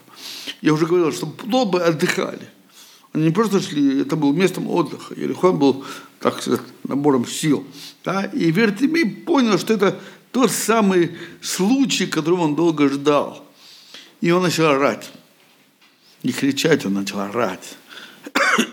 [0.62, 2.50] Я уже говорил, что толпы отдыхали.
[3.14, 5.14] Они не просто шли, это был местом отдыха.
[5.14, 5.86] Ерихон был,
[6.20, 7.66] так сказать, набором сил.
[8.04, 8.26] Да?
[8.26, 9.98] И Вертимей понял, что это
[10.36, 13.48] тот самый случай, которого он долго ждал.
[14.20, 15.10] И он начал орать.
[16.24, 17.78] Не кричать, он начал орать.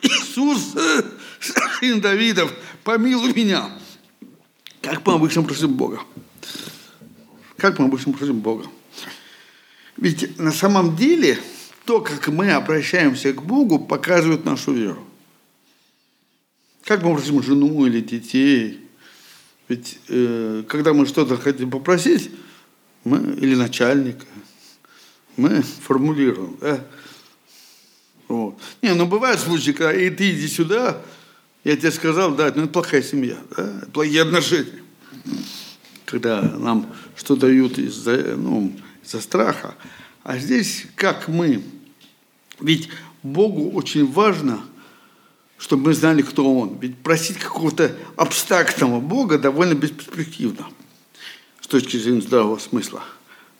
[0.02, 0.74] Иисус,
[1.78, 3.78] сын Давидов, помилуй меня.
[4.80, 6.00] Как мы обычно просим Бога?
[7.58, 8.66] Как мы обычно просим Бога?
[9.96, 11.38] Ведь на самом деле
[11.84, 15.06] то, как мы обращаемся к Богу, показывает нашу веру.
[16.82, 18.81] Как мы просим жену или детей,
[19.68, 22.30] ведь э, когда мы что-то хотим попросить,
[23.04, 24.26] мы, или начальника,
[25.36, 26.84] мы формулируем, да?
[28.28, 28.58] Вот.
[28.80, 31.00] Не, ну бывают случаи, когда и ты иди сюда,
[31.64, 34.82] я тебе сказал, да, ну это плохая семья, да, плохие отношения.
[36.06, 38.72] Когда нам что дают из-за ну,
[39.02, 39.74] из страха.
[40.22, 41.62] А здесь как мы?
[42.60, 42.88] Ведь
[43.22, 44.60] Богу очень важно,
[45.62, 46.76] чтобы мы знали, кто Он.
[46.80, 50.66] Ведь просить какого-то абстрактного Бога довольно бесперспективно
[51.60, 53.04] с точки зрения здравого смысла.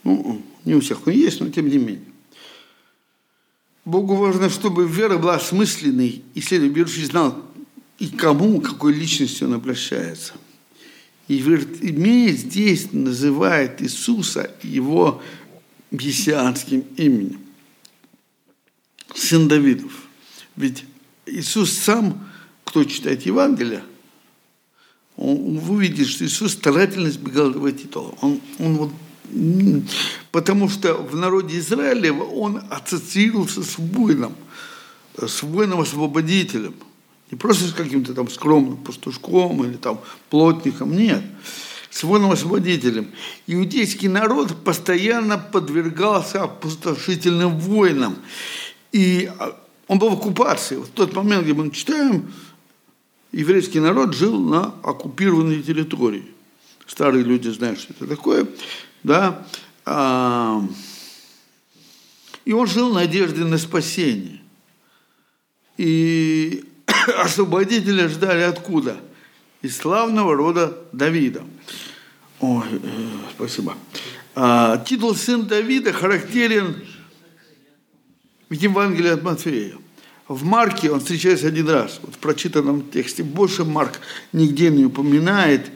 [0.02, 2.02] Ну, не у всех он есть, но тем не менее.
[3.84, 7.40] Богу важно, чтобы вера была осмысленной, и следующий знал,
[8.00, 10.32] и кому, какой личностью он обращается.
[11.28, 15.22] И имеет здесь, называет Иисуса его
[15.92, 17.38] мессианским именем.
[19.14, 19.92] Сын Давидов.
[20.56, 20.84] Ведь
[21.26, 22.28] Иисус сам,
[22.64, 23.82] кто читает Евангелие,
[25.16, 28.14] он, вы увидите, что Иисус старательно избегал этого титула.
[28.20, 28.90] Он, он вот,
[30.30, 34.34] потому что в народе Израиля он ассоциировался с воином,
[35.16, 36.74] с воином-освободителем.
[37.30, 41.22] Не просто с каким-то там скромным пастушком или там плотником, нет.
[41.90, 43.10] С воином-освободителем.
[43.46, 48.16] Иудейский народ постоянно подвергался опустошительным войнам.
[48.92, 49.58] И а,
[49.92, 50.76] он был в оккупации.
[50.76, 52.32] В тот момент, где мы читаем,
[53.30, 56.24] еврейский народ жил на оккупированной территории.
[56.86, 58.46] Старые люди знают, что это такое.
[59.02, 59.46] Да?
[59.84, 60.66] А,
[62.46, 64.40] и он жил в надежде на спасение.
[65.76, 66.64] И
[67.18, 68.96] освободителя ждали откуда?
[69.60, 71.44] Из славного рода Давида.
[72.40, 73.76] Ой, э, спасибо.
[74.34, 76.82] А, титул «Сын Давида» характерен
[78.48, 79.81] в Евангелии от Матфея.
[80.28, 83.22] В Марке он встречается один раз, вот в прочитанном тексте.
[83.22, 84.00] Больше Марк
[84.32, 85.70] нигде не упоминает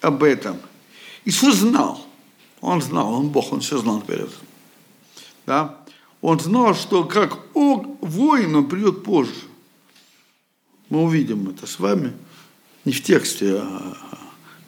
[0.00, 0.58] об этом.
[1.24, 2.04] Иисус знал,
[2.60, 4.30] он знал, он Бог, он все знал наперед.
[5.46, 5.78] Да?
[6.20, 9.32] Он знал, что как воин он придет позже.
[10.88, 12.12] Мы увидим это с вами,
[12.84, 13.96] не в тексте, а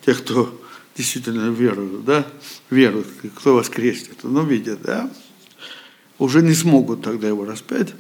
[0.06, 0.58] тех, кто
[0.96, 2.26] действительно верует, да,
[2.70, 5.10] верует, кто воскреснет, он увидит, да
[6.22, 7.92] уже не смогут тогда его распять.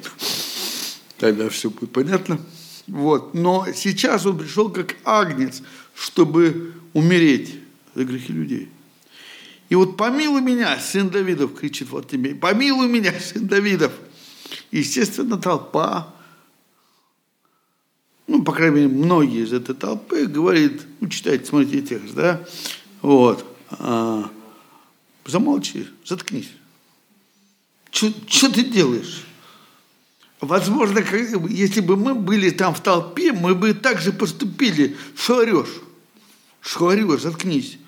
[1.18, 2.38] Тогда все будет понятно.
[2.86, 3.34] Вот.
[3.34, 5.62] Но сейчас он пришел как агнец,
[5.94, 7.58] чтобы умереть
[7.94, 8.68] за грехи людей.
[9.68, 13.92] И вот помилуй меня, сын Давидов, кричит вот тебе, помилуй меня, сын Давидов.
[14.70, 16.14] Естественно, толпа,
[18.26, 22.44] ну, по крайней мере, многие из этой толпы говорит, ну, читайте, смотрите текст, да,
[23.00, 24.30] вот, а,
[25.24, 26.50] замолчи, заткнись.
[27.92, 29.24] Что ты делаешь?
[30.40, 30.98] Возможно,
[31.48, 34.96] если бы мы были там в толпе, мы бы так же поступили.
[35.16, 35.80] Что орешь?
[36.60, 37.20] Что орешь?
[37.20, 37.78] Заткнись.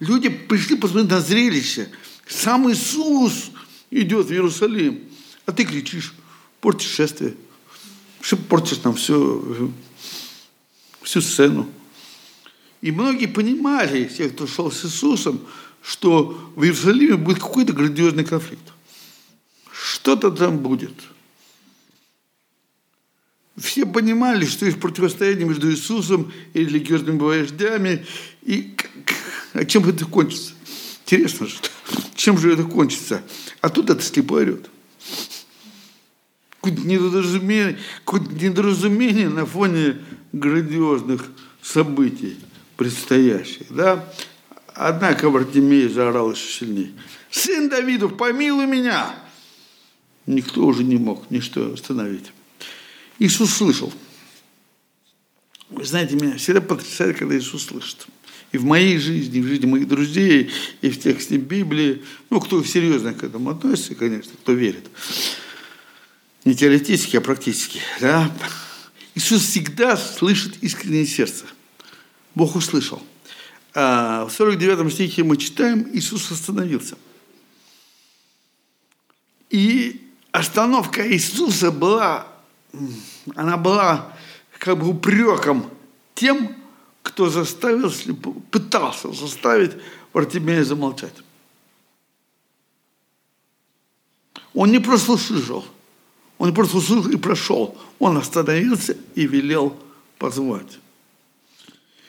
[0.00, 1.88] Люди пришли посмотреть на зрелище.
[2.26, 3.50] Сам Иисус
[3.90, 5.00] идет в Иерусалим,
[5.46, 6.14] а ты кричишь,
[6.60, 7.34] портишь шествие.
[8.20, 9.70] Что портишь нам все,
[11.02, 11.68] всю сцену.
[12.80, 15.40] И многие понимали, те, кто шел с Иисусом,
[15.82, 18.72] что в Иерусалиме будет какой-то грандиозный конфликт.
[19.82, 20.92] Что-то там будет.
[23.56, 28.04] Все понимали, что есть противостояние между Иисусом и религиозными вождями.
[28.42, 28.76] И
[29.54, 30.52] а чем это кончится?
[31.04, 31.70] Интересно, что,
[32.14, 33.22] чем же это кончится?
[33.62, 34.70] А тут это слепой орет.
[36.60, 39.96] Какое-то недоразумение, какое недоразумение на фоне
[40.32, 41.24] грандиозных
[41.62, 42.38] событий
[42.76, 43.66] предстоящих.
[43.70, 44.12] Да?
[44.74, 46.92] Однако Вартимей заорал еще сильнее.
[47.30, 49.29] «Сын Давидов, помилуй меня!»
[50.34, 52.32] Никто уже не мог ничто остановить.
[53.18, 53.92] Иисус слышал.
[55.68, 58.06] Вы знаете, меня всегда потрясает, когда Иисус слышит.
[58.52, 62.02] И в моей жизни, и в жизни моих друзей, и в тексте Библии.
[62.30, 64.88] Ну, кто серьезно к этому относится, конечно, кто верит.
[66.44, 67.80] Не теоретически, а практически.
[68.00, 68.34] Да?
[69.14, 71.44] Иисус всегда слышит искреннее сердце.
[72.34, 73.02] Бог услышал.
[73.74, 76.96] А в 49 стихе мы читаем, Иисус остановился.
[79.50, 79.89] И
[80.40, 82.26] остановка Иисуса была,
[83.34, 84.16] она была
[84.58, 85.70] как бы упреком
[86.14, 86.56] тем,
[87.02, 87.92] кто заставил,
[88.50, 89.72] пытался заставить
[90.12, 91.14] Вартимея замолчать.
[94.52, 95.64] Он не просто услышал,
[96.38, 97.78] он не просто услышал и прошел.
[97.98, 99.76] Он остановился и велел
[100.18, 100.78] позвать.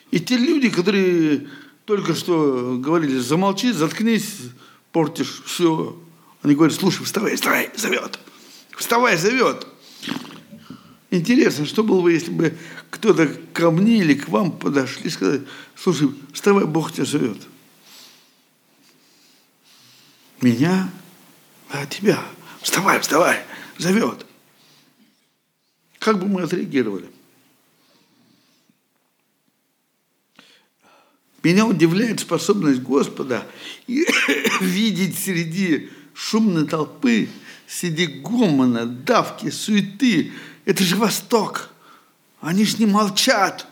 [0.10, 1.48] И те люди, которые
[1.86, 4.38] только что говорили, замолчи, заткнись,
[4.92, 5.98] портишь все,
[6.42, 8.20] они говорят, слушай, вставай, вставай, зовет.
[8.76, 9.68] Вставай, зовет.
[11.12, 12.58] Интересно, что было бы, если бы
[12.90, 17.38] кто-то ко мне или к вам подошли и сказали, слушай, вставай, Бог тебя зовет.
[20.42, 20.90] Меня?
[21.70, 22.24] А тебя?
[22.62, 23.44] Вставай, вставай,
[23.78, 24.26] зовет.
[26.00, 27.10] Как бы мы отреагировали?
[31.44, 33.46] Меня удивляет способность Господа
[34.62, 35.90] видеть среди
[36.22, 37.30] шумной толпы,
[37.68, 40.32] среди гомона, давки, суеты,
[40.66, 41.70] это же Восток.
[42.42, 43.66] Они же не молчат,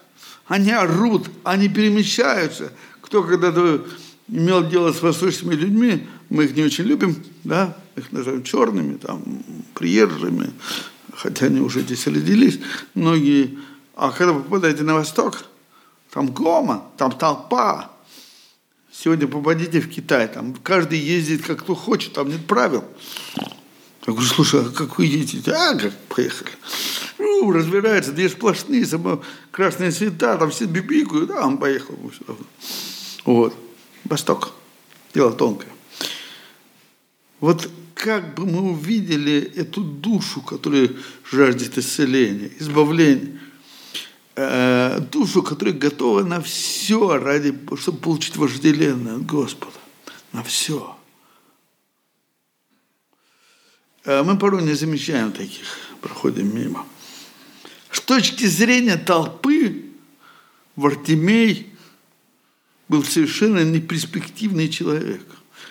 [0.47, 2.71] они орут, они перемещаются.
[3.01, 3.85] Кто когда-то
[4.27, 9.23] имел дело с восточными людьми, мы их не очень любим, да, их называем черными, там,
[9.75, 10.51] приезжими,
[11.13, 12.59] хотя они уже здесь родились,
[12.95, 13.59] многие.
[13.95, 15.45] А когда вы попадаете на Восток,
[16.11, 17.91] там гомон, там толпа.
[19.01, 22.83] Сегодня попадите в Китай, там каждый ездит как кто хочет, там нет правил.
[24.05, 25.53] Я говорю, слушай, а как вы едете?
[25.53, 26.51] А, как поехали.
[27.17, 31.97] Ну, разбирается, две сплошные, само, красные цвета, там все бибикают, да, он поехал.
[33.23, 33.55] Вот.
[34.03, 34.51] Восток.
[35.13, 35.69] Дело тонкое.
[37.39, 40.89] Вот как бы мы увидели эту душу, которая
[41.31, 43.39] жаждет исцеления, избавления,
[44.39, 49.77] э, душу, которая готова на все ради, чтобы получить вожделенное от Господа.
[50.31, 50.95] На все.
[54.05, 55.65] Э, мы порой не замечаем таких,
[56.01, 56.85] проходим мимо.
[57.91, 59.85] С точки зрения толпы,
[60.75, 61.73] Вартимей
[62.87, 65.25] был совершенно неперспективный человек.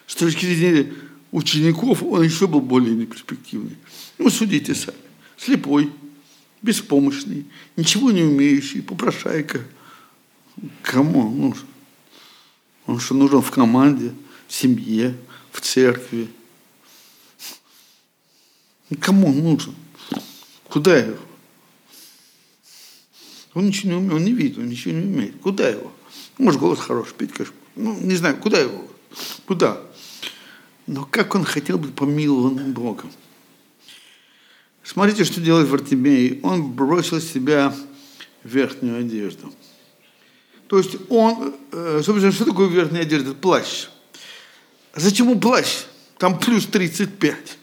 [0.07, 0.93] С точки зрения
[1.31, 3.77] учеников он еще был более неперспективный.
[4.19, 4.99] Ну, судите сами.
[5.37, 5.93] Слепой,
[6.63, 9.61] беспомощный, ничего не умеющий, попрошайка.
[10.83, 11.67] Кому он нужен?
[12.87, 14.13] Он что нужен в команде,
[14.47, 15.17] в семье,
[15.53, 16.29] в церкви.
[19.01, 19.75] Кому он нужен?
[20.69, 21.19] Куда его?
[23.55, 25.41] Он ничего не умеет, он не видит, он ничего не умеет.
[25.41, 25.93] Куда его?
[26.39, 27.55] Может, голос хороший, петь, конечно.
[27.77, 28.87] Ну, не знаю, куда его?
[29.47, 29.81] Куда?
[30.87, 33.11] Но как он хотел быть помилованным Богом?
[34.89, 36.41] Смотрите, что делает Вартимей.
[36.43, 37.77] Он бросил с себя
[38.43, 39.53] верхнюю одежду.
[40.67, 43.35] То есть он, э, собственно, что такое верхняя одежда?
[43.35, 43.89] Плащ.
[44.95, 45.85] Зачем ему плащ?
[46.17, 47.59] Там плюс 35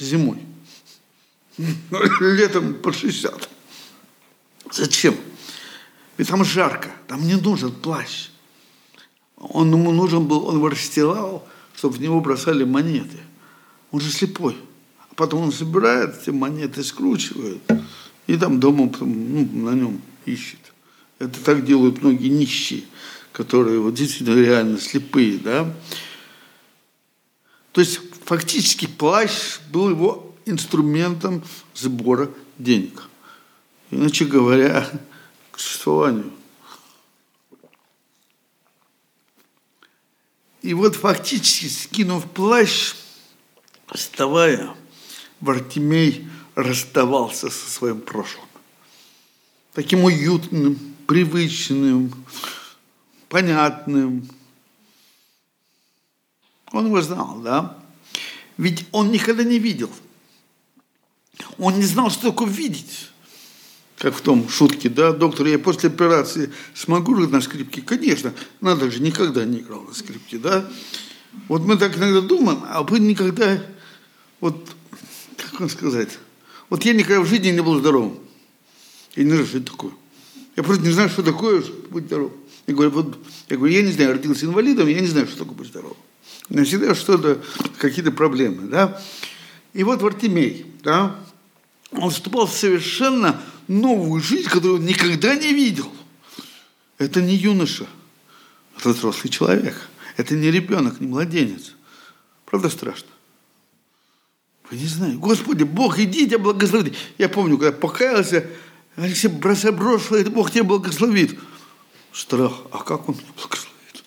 [0.00, 0.40] зимой.
[1.56, 3.48] Летом по 60.
[4.72, 5.16] Зачем?
[6.16, 8.30] Ведь там жарко, там не нужен плащ.
[9.36, 13.18] Он ему нужен был, он его расстилал, чтобы в него бросали монеты.
[13.92, 14.56] Он же слепой.
[15.18, 17.60] Потом он собирает эти монеты, скручивает,
[18.28, 20.60] и там дома ну, на нем ищет.
[21.18, 22.84] Это так делают многие нищие,
[23.32, 25.74] которые вот действительно реально слепые, да.
[27.72, 31.42] То есть фактически плащ был его инструментом
[31.74, 33.08] сбора денег.
[33.90, 34.88] Иначе говоря,
[35.50, 36.30] к существованию.
[40.62, 42.94] И вот фактически, скинув плащ,
[43.92, 44.76] вставая,
[45.40, 48.44] Вартимей расставался со своим прошлым.
[49.72, 52.12] Таким уютным, привычным,
[53.28, 54.28] понятным.
[56.72, 57.78] Он его знал, да?
[58.56, 59.90] Ведь он никогда не видел.
[61.58, 63.10] Он не знал, что такое видеть
[63.98, 67.82] как в том шутке, да, доктор, я после операции смогу играть на скрипке?
[67.82, 70.68] Конечно, надо же, никогда не играл на скрипке, да.
[71.48, 73.60] Вот мы так иногда думаем, а вы никогда,
[74.40, 74.68] вот,
[75.58, 76.18] как сказать,
[76.70, 78.18] вот я никогда в жизни не был здоровым.
[79.16, 79.92] Я не знаю, что это такое.
[80.56, 82.36] Я просто не знаю, что такое быть здоровым.
[82.66, 83.18] Я говорю, вот,
[83.48, 85.96] я говорю, я не знаю, родился инвалидом, я не знаю, что такое быть здоровым.
[86.48, 87.42] У меня всегда что-то,
[87.78, 89.02] какие-то проблемы, да.
[89.72, 91.18] И вот Вартимей, да,
[91.90, 95.90] он вступал в совершенно новую жизнь, которую он никогда не видел.
[96.98, 97.86] Это не юноша,
[98.76, 99.88] это взрослый человек.
[100.16, 101.74] Это не ребенок, не младенец.
[102.44, 103.08] Правда страшно?
[104.70, 105.18] Не знаю.
[105.18, 106.94] Господи, Бог, иди тебя благословит.
[107.16, 108.46] Я помню, когда покаялся,
[108.96, 111.38] Алексей, бросай прошлое, Бог тебя благословит.
[112.12, 112.52] Страх.
[112.70, 114.04] А как он меня благословит?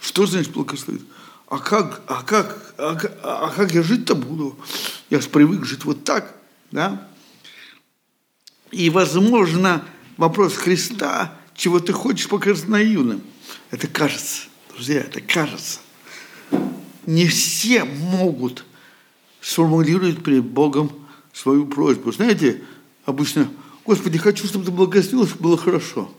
[0.00, 1.02] Что значит благословит?
[1.48, 4.58] А как, а как, а, а как я жить-то буду?
[5.10, 6.34] Я же привык жить вот так,
[6.72, 7.08] да?
[8.72, 9.84] И, возможно,
[10.16, 13.22] вопрос Христа, чего ты хочешь, покажется наивным.
[13.70, 15.78] Это кажется, друзья, это кажется.
[17.06, 18.64] Не все могут
[19.44, 20.90] сформулировать перед Богом
[21.32, 22.12] свою просьбу.
[22.12, 22.62] Знаете,
[23.04, 23.50] обычно,
[23.84, 26.10] Господи, хочу, чтобы ты благословил, было хорошо.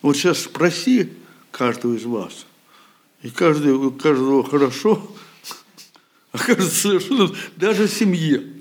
[0.00, 1.10] Вот сейчас спроси
[1.50, 2.46] каждого из вас,
[3.22, 5.10] и каждый, у каждого хорошо,
[6.32, 8.58] окажется совершенно даже в семье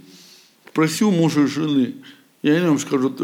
[0.77, 1.95] спроси у мужа и жены,
[2.43, 3.19] и они вам скажут,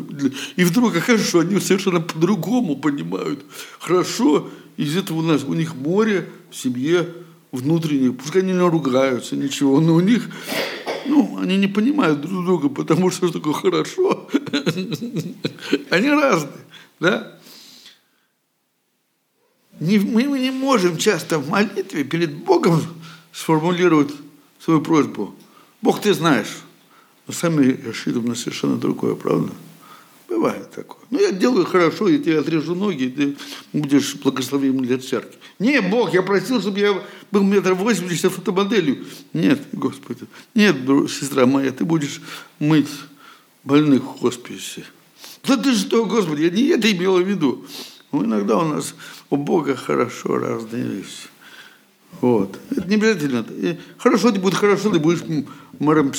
[0.56, 3.46] и вдруг окажется, что они совершенно по-другому понимают.
[3.80, 7.08] Хорошо, из этого у нас, у них море в семье
[7.54, 10.28] внутренних, пускай они не ругаются, ничего, но у них,
[11.06, 14.28] ну, они не понимают друг друга, потому что что такое хорошо.
[15.90, 16.66] Они разные,
[17.00, 17.40] да?
[19.80, 22.82] Не, мы не можем часто в молитве перед Богом
[23.32, 24.12] сформулировать
[24.60, 25.36] свою просьбу.
[25.82, 26.62] Бог, ты знаешь,
[27.28, 29.52] но сами рассчитываем на совершенно другое, правда?
[30.34, 31.04] Бывает такое.
[31.12, 33.38] Ну, я делаю хорошо, я тебе отрежу ноги, и ты
[33.72, 35.38] будешь благословим для церкви.
[35.60, 39.06] Не, Бог, я просил, чтобы я был метр восемьдесят фотомоделью.
[39.32, 40.26] Нет, Господи.
[40.56, 40.76] Нет,
[41.08, 42.20] сестра моя, ты будешь
[42.58, 42.90] мыть
[43.64, 44.84] больных в хосписе.
[45.44, 47.68] Да ты что, Господи, я не это имел в виду.
[48.12, 48.96] Ну, иногда у нас
[49.30, 51.30] у Бога хорошо разные вещи.
[52.22, 52.60] Вот.
[52.72, 53.46] Это не обязательно.
[54.00, 55.22] Хорошо, ты будет хорошо, ты будешь
[55.78, 56.12] мэром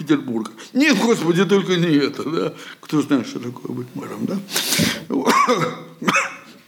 [0.00, 0.50] Петербурга.
[0.72, 2.54] Нет, Господи, только не это, да.
[2.80, 4.40] Кто знает, что такое быть мэром, да?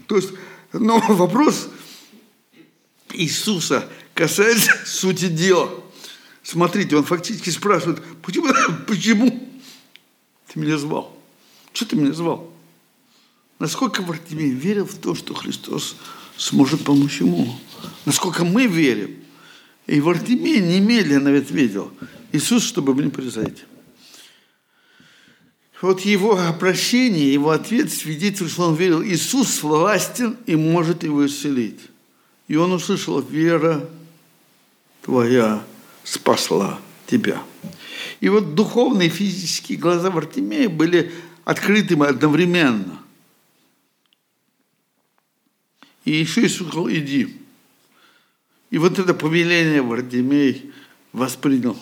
[0.07, 0.33] То есть,
[0.75, 1.69] но вопрос
[3.15, 5.71] Иисуса касается сути дела.
[6.43, 8.53] Смотрите, он фактически спрашивает, почему,
[8.87, 9.49] почему
[10.53, 11.17] ты меня звал?
[11.73, 12.53] Что ты меня звал?
[13.59, 15.97] Насколько Вартимей верил в то, что Христос
[16.37, 17.59] сможет помочь ему?
[18.05, 19.17] Насколько мы верим?
[19.87, 21.91] И Вартимей немедленно ответил,
[22.33, 23.63] Иисус, чтобы мне призойти.
[25.83, 31.81] Вот его обращение, его ответ свидетельствует, что он верил, Иисус властен и может его исцелить.
[32.47, 33.89] И он услышал, вера
[35.03, 35.65] твоя
[36.05, 37.43] спасла тебя.
[38.21, 41.13] И вот духовные и физические глаза Вартимея были
[41.45, 43.03] открытыми одновременно.
[46.05, 47.37] И еще Иисус сказал, иди.
[48.71, 50.73] И вот это повеление Вартимей
[51.13, 51.77] воспринял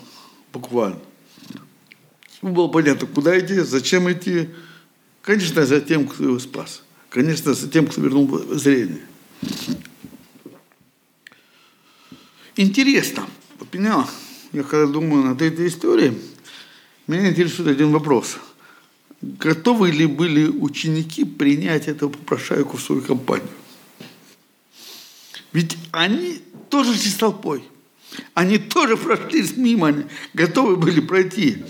[0.53, 0.99] буквально.
[2.43, 4.49] Ему было понятно, куда идти, зачем идти.
[5.23, 6.83] Конечно, за тем, кто его спас.
[7.11, 9.03] Конечно, за тем, кто вернул зрение.
[12.57, 13.27] Интересно.
[13.71, 14.07] Понял?
[14.53, 16.19] Я когда думаю над этой историей,
[17.07, 18.39] меня интересует один вопрос.
[19.23, 23.49] Готовы ли были ученики принять этого попрошайку в свою компанию?
[25.53, 27.63] Ведь они тоже шли с толпой.
[28.35, 30.05] Они тоже прошли мимо,
[30.35, 31.65] готовы были пройти.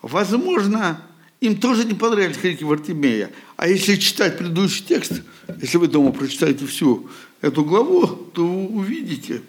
[0.00, 1.00] Возможно,
[1.40, 3.32] им тоже не понравились крики Вартимея.
[3.56, 5.22] А если читать предыдущий текст,
[5.60, 7.08] если вы дома прочитаете всю
[7.40, 9.42] эту главу, то вы увидите,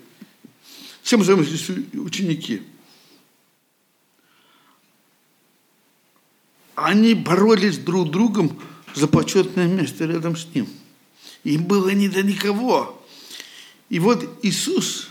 [1.04, 2.64] чем занимались ученики.
[6.76, 8.60] Они боролись друг с другом
[8.96, 10.68] за почетное место рядом с ним.
[11.44, 13.00] Им было не до никого.
[13.90, 15.10] И вот Иисус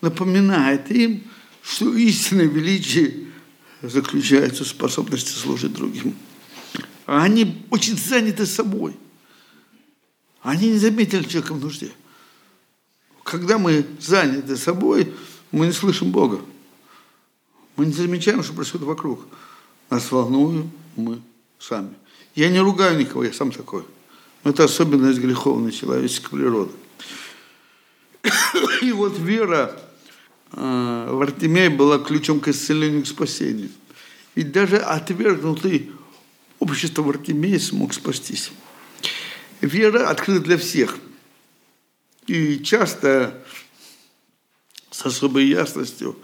[0.00, 1.24] напоминает им,
[1.62, 3.26] что истинное величие
[3.82, 6.16] заключается в способности служить другим.
[7.06, 8.96] А они очень заняты собой.
[10.42, 11.90] Они не заметили человека в нужде.
[13.24, 15.12] Когда мы заняты собой,
[15.50, 16.40] мы не слышим Бога.
[17.76, 19.26] Мы не замечаем, что происходит вокруг.
[19.90, 21.20] Нас волнуем мы
[21.58, 21.94] сами.
[22.34, 23.84] Я не ругаю никого, я сам такой.
[24.44, 26.72] Но это особенность греховной человеческой природы.
[28.82, 29.80] И вот вера
[30.52, 33.70] э, в Артемия была ключом к исцелению, к спасению.
[34.34, 35.90] Ведь даже отвергнутый
[36.58, 38.52] общество в Артемии смог спастись.
[39.60, 40.98] Вера открыта для всех.
[42.26, 43.42] И часто
[44.90, 46.16] с особой ясностью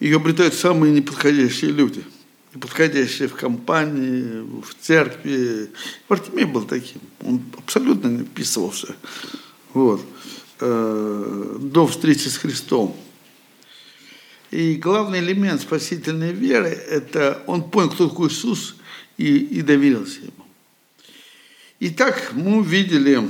[0.00, 2.04] ее обретают самые неподходящие люди.
[2.54, 5.70] Неподходящие в компании, в церкви.
[6.08, 7.00] Вартимей был таким.
[7.20, 8.94] Он абсолютно не вписывался.
[9.72, 10.02] Вот.
[10.60, 12.96] Э, до встречи с Христом.
[14.52, 18.76] И главный элемент спасительной веры– это он понял, кто такой Иисус,
[19.16, 20.46] и, и доверился Ему.
[21.80, 23.28] Итак, мы увидели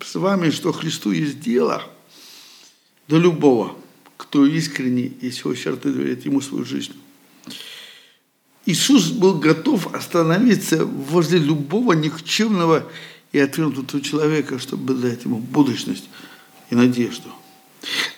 [0.00, 1.82] с вами, что Христу есть дело
[3.08, 3.76] до любого,
[4.16, 6.94] кто искренне и всего сердца доверяет Ему свою жизнь.
[8.66, 12.86] Иисус был готов остановиться возле любого никчемного
[13.32, 16.04] и отвергнутого человека, чтобы дать ему будущность–
[16.70, 17.28] и надежду.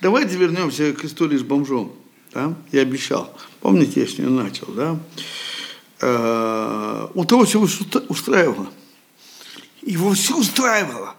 [0.00, 1.92] Давайте вернемся к истории с бомжом.
[2.32, 2.54] Да?
[2.72, 3.36] Я обещал.
[3.60, 4.66] Помните, я с нее начал.
[4.72, 4.98] Да?
[6.00, 8.68] Э, у того все устраивало.
[9.82, 11.16] Его все устраивало.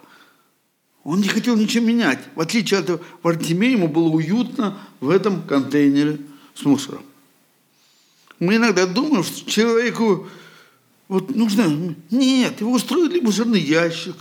[1.03, 2.19] Он не хотел ничего менять.
[2.35, 6.19] В отличие от Вартимея, ему было уютно в этом контейнере
[6.55, 7.01] с мусором.
[8.39, 10.27] Мы иногда думаем, что человеку
[11.07, 11.95] вот нужно...
[12.09, 14.15] Нет, его устроили мусорный ящик,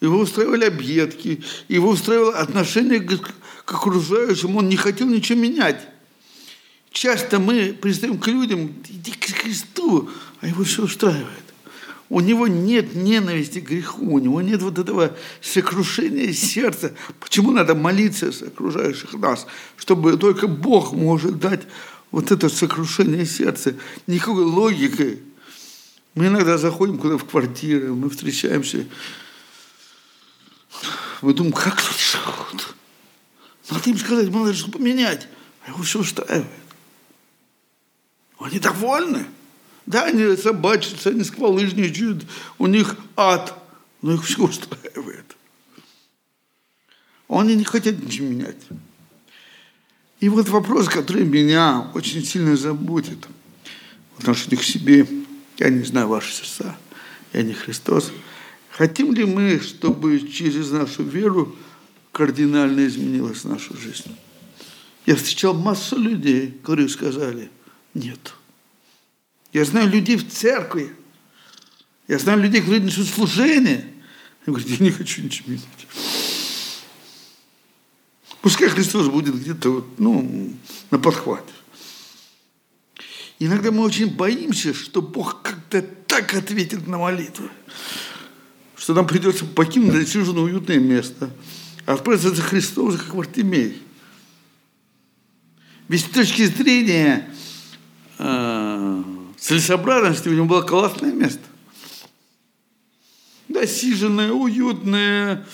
[0.00, 3.34] его устраивали объедки, его устраивало отношение к,
[3.64, 5.88] к окружающим, он не хотел ничего менять.
[6.96, 10.08] Часто мы пристаем к людям, иди к Христу,
[10.40, 11.44] а его все устраивает.
[12.08, 16.94] У него нет ненависти к греху, у него нет вот этого сокрушения сердца.
[17.20, 19.46] Почему надо молиться с окружающих нас?
[19.76, 21.64] Чтобы только Бог может дать
[22.10, 23.74] вот это сокрушение сердца.
[24.06, 25.20] Никакой логики.
[26.14, 28.86] Мы иногда заходим куда в квартиру, мы встречаемся
[31.20, 32.74] вы думаете, как тут живут?
[33.68, 35.28] Надо им сказать, надо что поменять.
[35.66, 36.65] А его все устраивает.
[38.38, 39.26] Они довольны.
[39.86, 42.24] Да, они собачатся, они сквалыжничают,
[42.58, 43.56] у них ад,
[44.02, 45.36] но их все устраивает.
[47.28, 48.56] Они не хотят ничего менять.
[50.20, 53.28] И вот вопрос, который меня очень сильно заботит
[54.16, 55.06] в отношении к себе,
[55.58, 56.76] я не знаю ваши сердца,
[57.32, 58.10] я не Христос,
[58.70, 61.54] хотим ли мы, чтобы через нашу веру
[62.12, 64.16] кардинально изменилась наша жизнь?
[65.04, 67.50] Я встречал массу людей, которые сказали,
[67.96, 68.34] нет.
[69.52, 70.94] Я знаю людей в церкви,
[72.08, 73.92] я знаю людей, которые несут служение.
[74.46, 75.86] Я говорю, я не хочу ничего менять.
[78.42, 80.52] Пускай Христос будет где-то вот, ну,
[80.90, 81.52] на подхвате.
[83.38, 87.48] Иногда мы очень боимся, что Бог как-то так ответит на молитву,
[88.76, 91.30] что нам придется покинуть отсюженное уютное место,
[91.86, 93.82] а отправиться за Христом, как Вартимей.
[95.88, 97.28] Ведь с точки зрения
[98.18, 99.02] э,
[99.38, 101.42] целесообразности у него было классное место.
[103.48, 105.46] Досиженное, уютное,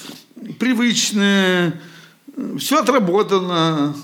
[0.58, 1.80] привычное,
[2.58, 3.94] все отработано.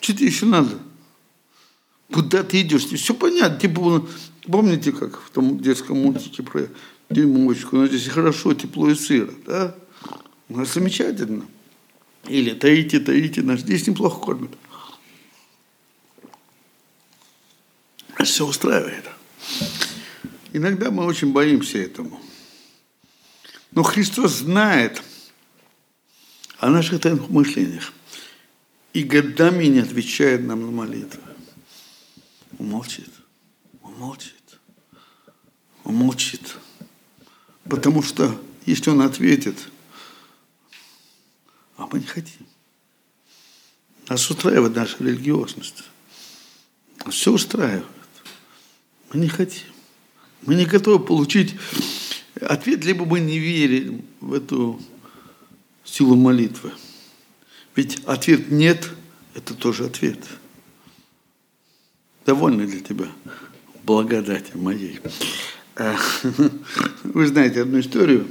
[0.00, 0.78] Что тебе еще надо?
[2.12, 2.86] Куда ты идешь?
[2.86, 3.58] Все понятно.
[3.58, 4.06] Типа,
[4.46, 6.68] помните, как в том детском мультике про
[7.10, 7.76] дюймовочку?
[7.76, 9.32] Ну, здесь хорошо, тепло и сыро.
[9.46, 9.74] Да?
[10.48, 11.44] У замечательно.
[12.28, 14.50] Или таите, таите, нас здесь неплохо кормят.
[18.28, 19.04] Все устраивает.
[20.52, 22.20] Иногда мы очень боимся этому.
[23.72, 25.02] Но Христос знает
[26.58, 27.92] о наших тайных мышлениях
[28.92, 31.22] и годами не отвечает нам на молитвы.
[32.58, 33.10] Он молчит.
[33.82, 34.34] Он молчит.
[35.84, 36.56] Он молчит.
[37.64, 39.56] Потому что если он ответит,
[41.76, 42.46] а мы не хотим.
[44.08, 45.84] Нас устраивает наша религиозность.
[47.08, 47.99] Все устраивает.
[49.12, 49.66] Мы не хотим.
[50.42, 51.56] Мы не готовы получить
[52.40, 54.80] ответ, либо мы не верим в эту
[55.84, 56.72] силу молитвы.
[57.74, 58.88] Ведь ответ «нет»–
[59.34, 60.18] это тоже ответ.
[62.24, 63.08] Довольно для тебя
[63.82, 65.00] благодати моей.
[65.76, 65.98] А,
[67.04, 68.28] вы знаете одну историю,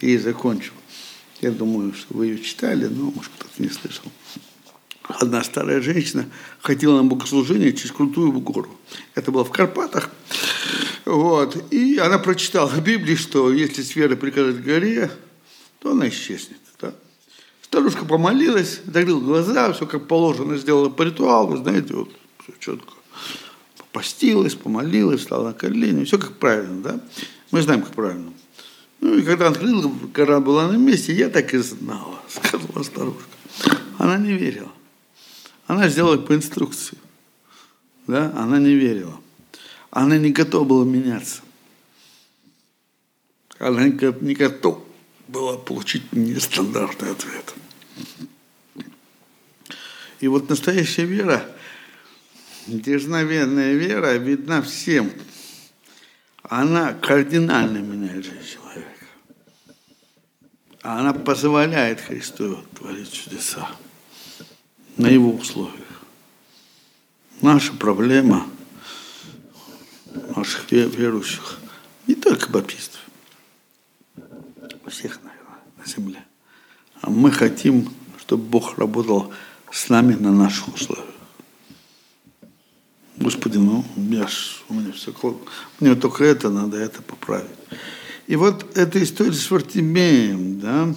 [0.00, 0.72] и закончу.
[1.40, 4.10] Я думаю, что вы ее читали, но, может, кто-то не слышал
[5.18, 6.26] одна старая женщина
[6.60, 8.70] ходила на богослужение через крутую гору.
[9.14, 10.10] Это было в Карпатах.
[11.04, 11.72] Вот.
[11.72, 15.10] И она прочитала в Библии, что если с верой приказать горе,
[15.80, 16.58] то она исчезнет.
[16.80, 16.92] Да?
[17.62, 22.10] Старушка помолилась, закрыла глаза, все как положено, сделала по ритуалу, знаете, вот
[22.42, 22.92] все четко.
[23.92, 27.00] Постилась, помолилась, встала на колени, все как правильно, да?
[27.50, 28.32] Мы знаем, как правильно.
[29.00, 33.22] Ну и когда открыла, гора была на месте, я так и знала, сказала старушка.
[33.98, 34.70] Она не верила.
[35.66, 36.98] Она сделала по инструкции.
[38.06, 38.32] Да?
[38.36, 39.20] Она не верила.
[39.90, 41.42] Она не готова была меняться.
[43.58, 44.82] Она не готова
[45.28, 47.54] была получить нестандартный ответ.
[50.20, 51.44] И вот настоящая вера,
[52.66, 55.10] дерзновенная вера видна всем.
[56.42, 58.90] Она кардинально меняет жизнь человека.
[60.82, 63.68] Она позволяет Христу творить чудеса
[64.96, 66.02] на его условиях.
[67.40, 68.46] Наша проблема
[70.36, 71.58] наших верующих,
[72.06, 73.00] не только баптистов,
[74.88, 76.24] всех, наверное, на земле.
[77.00, 77.88] А мы хотим,
[78.18, 79.32] чтобы Бог работал
[79.70, 81.06] с нами на наших условиях.
[83.16, 85.12] Господи, ну, я ж, у меня все,
[85.78, 87.50] мне только это надо, это поправить.
[88.26, 90.94] И вот эта история с Вартимеем, да,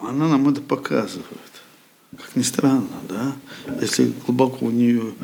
[0.00, 1.57] она нам это показывает.
[2.16, 3.36] Как ни странно, да?
[3.80, 5.14] Если глубоко в нее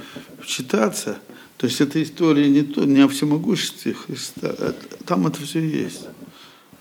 [0.40, 1.18] вчитаться,
[1.56, 4.74] то есть эта история не, то, не о всемогуществе Христа,
[5.06, 6.08] там это все есть.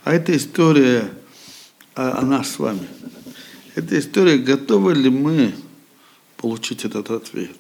[0.04, 1.10] А эта история
[1.96, 2.88] о, о нас с вами.
[3.76, 5.56] Эта история, готовы ли мы
[6.38, 7.58] получить этот ответ?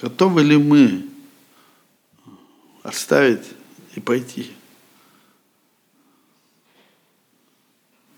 [0.00, 1.06] Готовы ли мы
[2.82, 3.44] оставить
[3.94, 4.50] и пойти?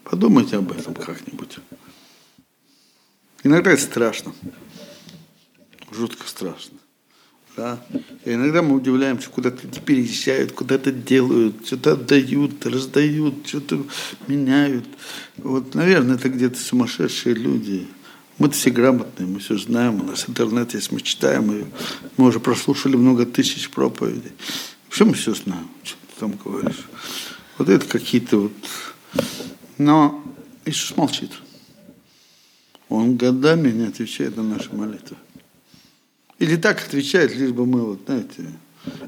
[0.04, 1.58] Подумайте об этом как-нибудь.
[3.42, 4.32] Иногда это страшно.
[5.90, 6.78] Жутко страшно.
[7.56, 7.84] Да?
[8.24, 13.84] И иногда мы удивляемся, куда-то переезжают, куда-то делают, что-то отдают, раздают, что-то
[14.26, 14.86] меняют.
[15.36, 17.86] Вот, наверное, это где-то сумасшедшие люди.
[18.38, 21.64] Мы-то все грамотные, мы все знаем, у нас интернет есть, мы читаем, и
[22.16, 24.32] мы уже прослушали много тысяч проповедей.
[24.88, 26.88] Все мы все знаем, что ты там говоришь.
[27.58, 28.52] Вот это какие-то вот
[29.78, 30.22] но
[30.64, 31.32] Иисус молчит.
[32.92, 35.16] Он годами не отвечает на наши молитвы.
[36.38, 38.48] Или так отвечает, лишь бы мы, вот, знаете,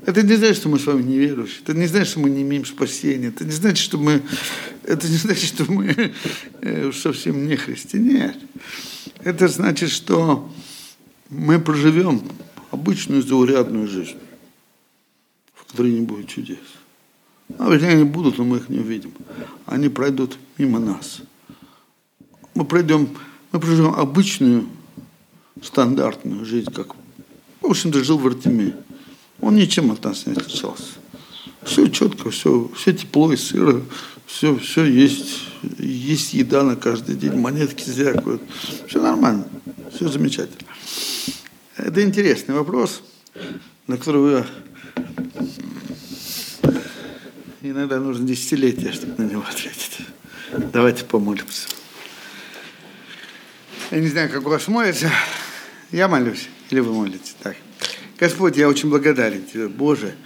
[0.06, 1.60] это не значит, что мы с вами неверующие.
[1.62, 3.28] Это не значит, что мы не имеем спасения.
[3.28, 4.22] Это не значит, что мы,
[4.84, 6.14] это не значит, что мы
[6.62, 8.34] э, совсем не христиане.
[9.22, 10.50] Это значит, что
[11.28, 12.22] мы проживем
[12.70, 14.16] обычную заурядную жизнь,
[15.52, 16.58] в которой не будет чудес.
[17.58, 19.12] А вернее, они будут, но мы их не увидим.
[19.66, 21.20] Они пройдут мимо нас.
[22.54, 23.08] Мы пройдем,
[23.54, 24.66] мы проживем обычную,
[25.62, 26.96] стандартную жизнь, как,
[27.60, 28.74] в общем-то, жил в Артеме.
[29.40, 30.94] Он ничем от нас не отличался.
[31.62, 33.80] Все четко, все, все тепло и сыро,
[34.26, 35.38] все, все есть,
[35.78, 38.42] есть еда на каждый день, монетки звякают.
[38.88, 39.46] Все нормально,
[39.94, 40.68] все замечательно.
[41.76, 43.02] Это интересный вопрос,
[43.86, 44.42] на который
[47.62, 50.00] иногда нужно десятилетия, чтобы на него ответить.
[50.72, 51.73] Давайте помолимся.
[53.94, 55.08] Я не знаю, как у вас молится.
[55.92, 57.36] Я молюсь, или вы молитесь.
[57.40, 57.54] Так.
[58.18, 60.16] Господь, я очень благодарен Тебе, Боже.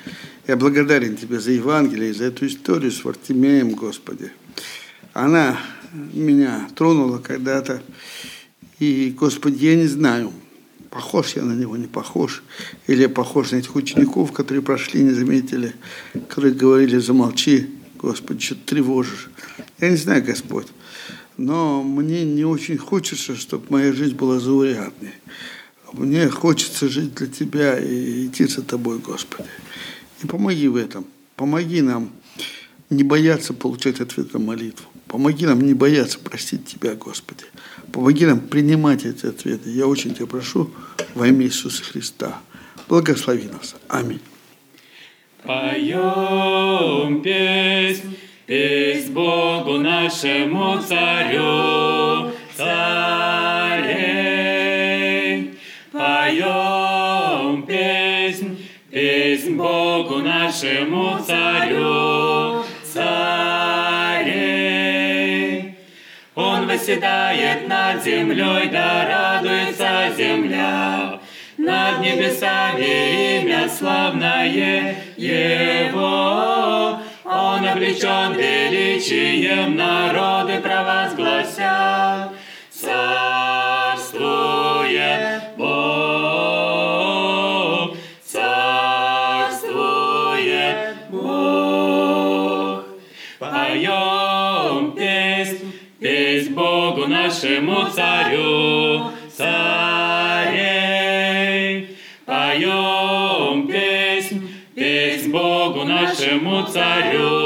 [0.47, 4.33] Я благодарен Тебе за Евангелие, за эту историю с Вартимеем, Господи.
[5.13, 5.61] Она
[6.15, 7.83] меня тронула когда-то.
[8.79, 10.33] И, Господи, я не знаю,
[10.89, 12.43] похож я на него, не похож.
[12.87, 15.75] Или я похож на этих учеников, которые прошли, не заметили,
[16.27, 19.29] которые говорили, замолчи, Господи, что ты тревожишь.
[19.79, 20.69] Я не знаю, Господь,
[21.39, 25.15] но мне не очень хочется, чтобы моя жизнь была заурядной.
[25.93, 29.49] Мне хочется жить для Тебя и идти за Тобой, Господи.
[30.23, 31.07] И помоги в этом.
[31.37, 32.11] Помоги нам
[32.91, 34.87] не бояться получать ответ на молитву.
[35.07, 37.45] Помоги нам не бояться простить Тебя, Господи.
[37.93, 39.71] Помоги нам принимать эти ответы.
[39.71, 40.71] Я очень Тебя прошу
[41.15, 42.41] во имя Иисуса Христа.
[42.89, 43.77] Благослови нас.
[43.89, 44.21] Аминь.
[45.45, 48.17] Поем песнь,
[48.49, 52.81] песнь Богу нашему царю, царей.
[55.93, 63.35] Поем песнь, песнь Богу нашему царю, царей.
[66.35, 69.07] Он восседает над землей, да
[69.43, 71.21] радуется земля,
[71.59, 76.99] над небесами имя славное Его.
[77.59, 82.31] Он облечен величием, народы провозгласят.
[82.71, 83.17] Царствует
[85.57, 85.67] Бог,
[88.25, 89.59] царствует
[91.11, 92.85] Бог.
[93.41, 100.69] Поем песнь, песнь Богу нашему царю, царей.
[102.25, 107.38] Поем песнь, песнь Богу нашему царю,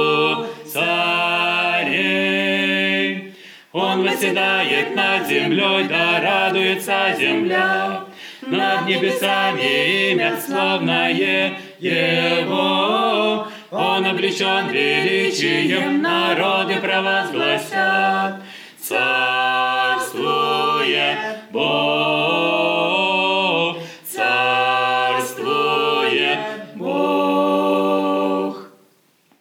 [5.33, 8.05] землей, да радуется земля,
[8.43, 11.11] над небесами имя славное
[11.79, 13.47] Его.
[13.71, 18.43] Он облечен величием, народы провозгласят.
[18.91, 19.52] Бог.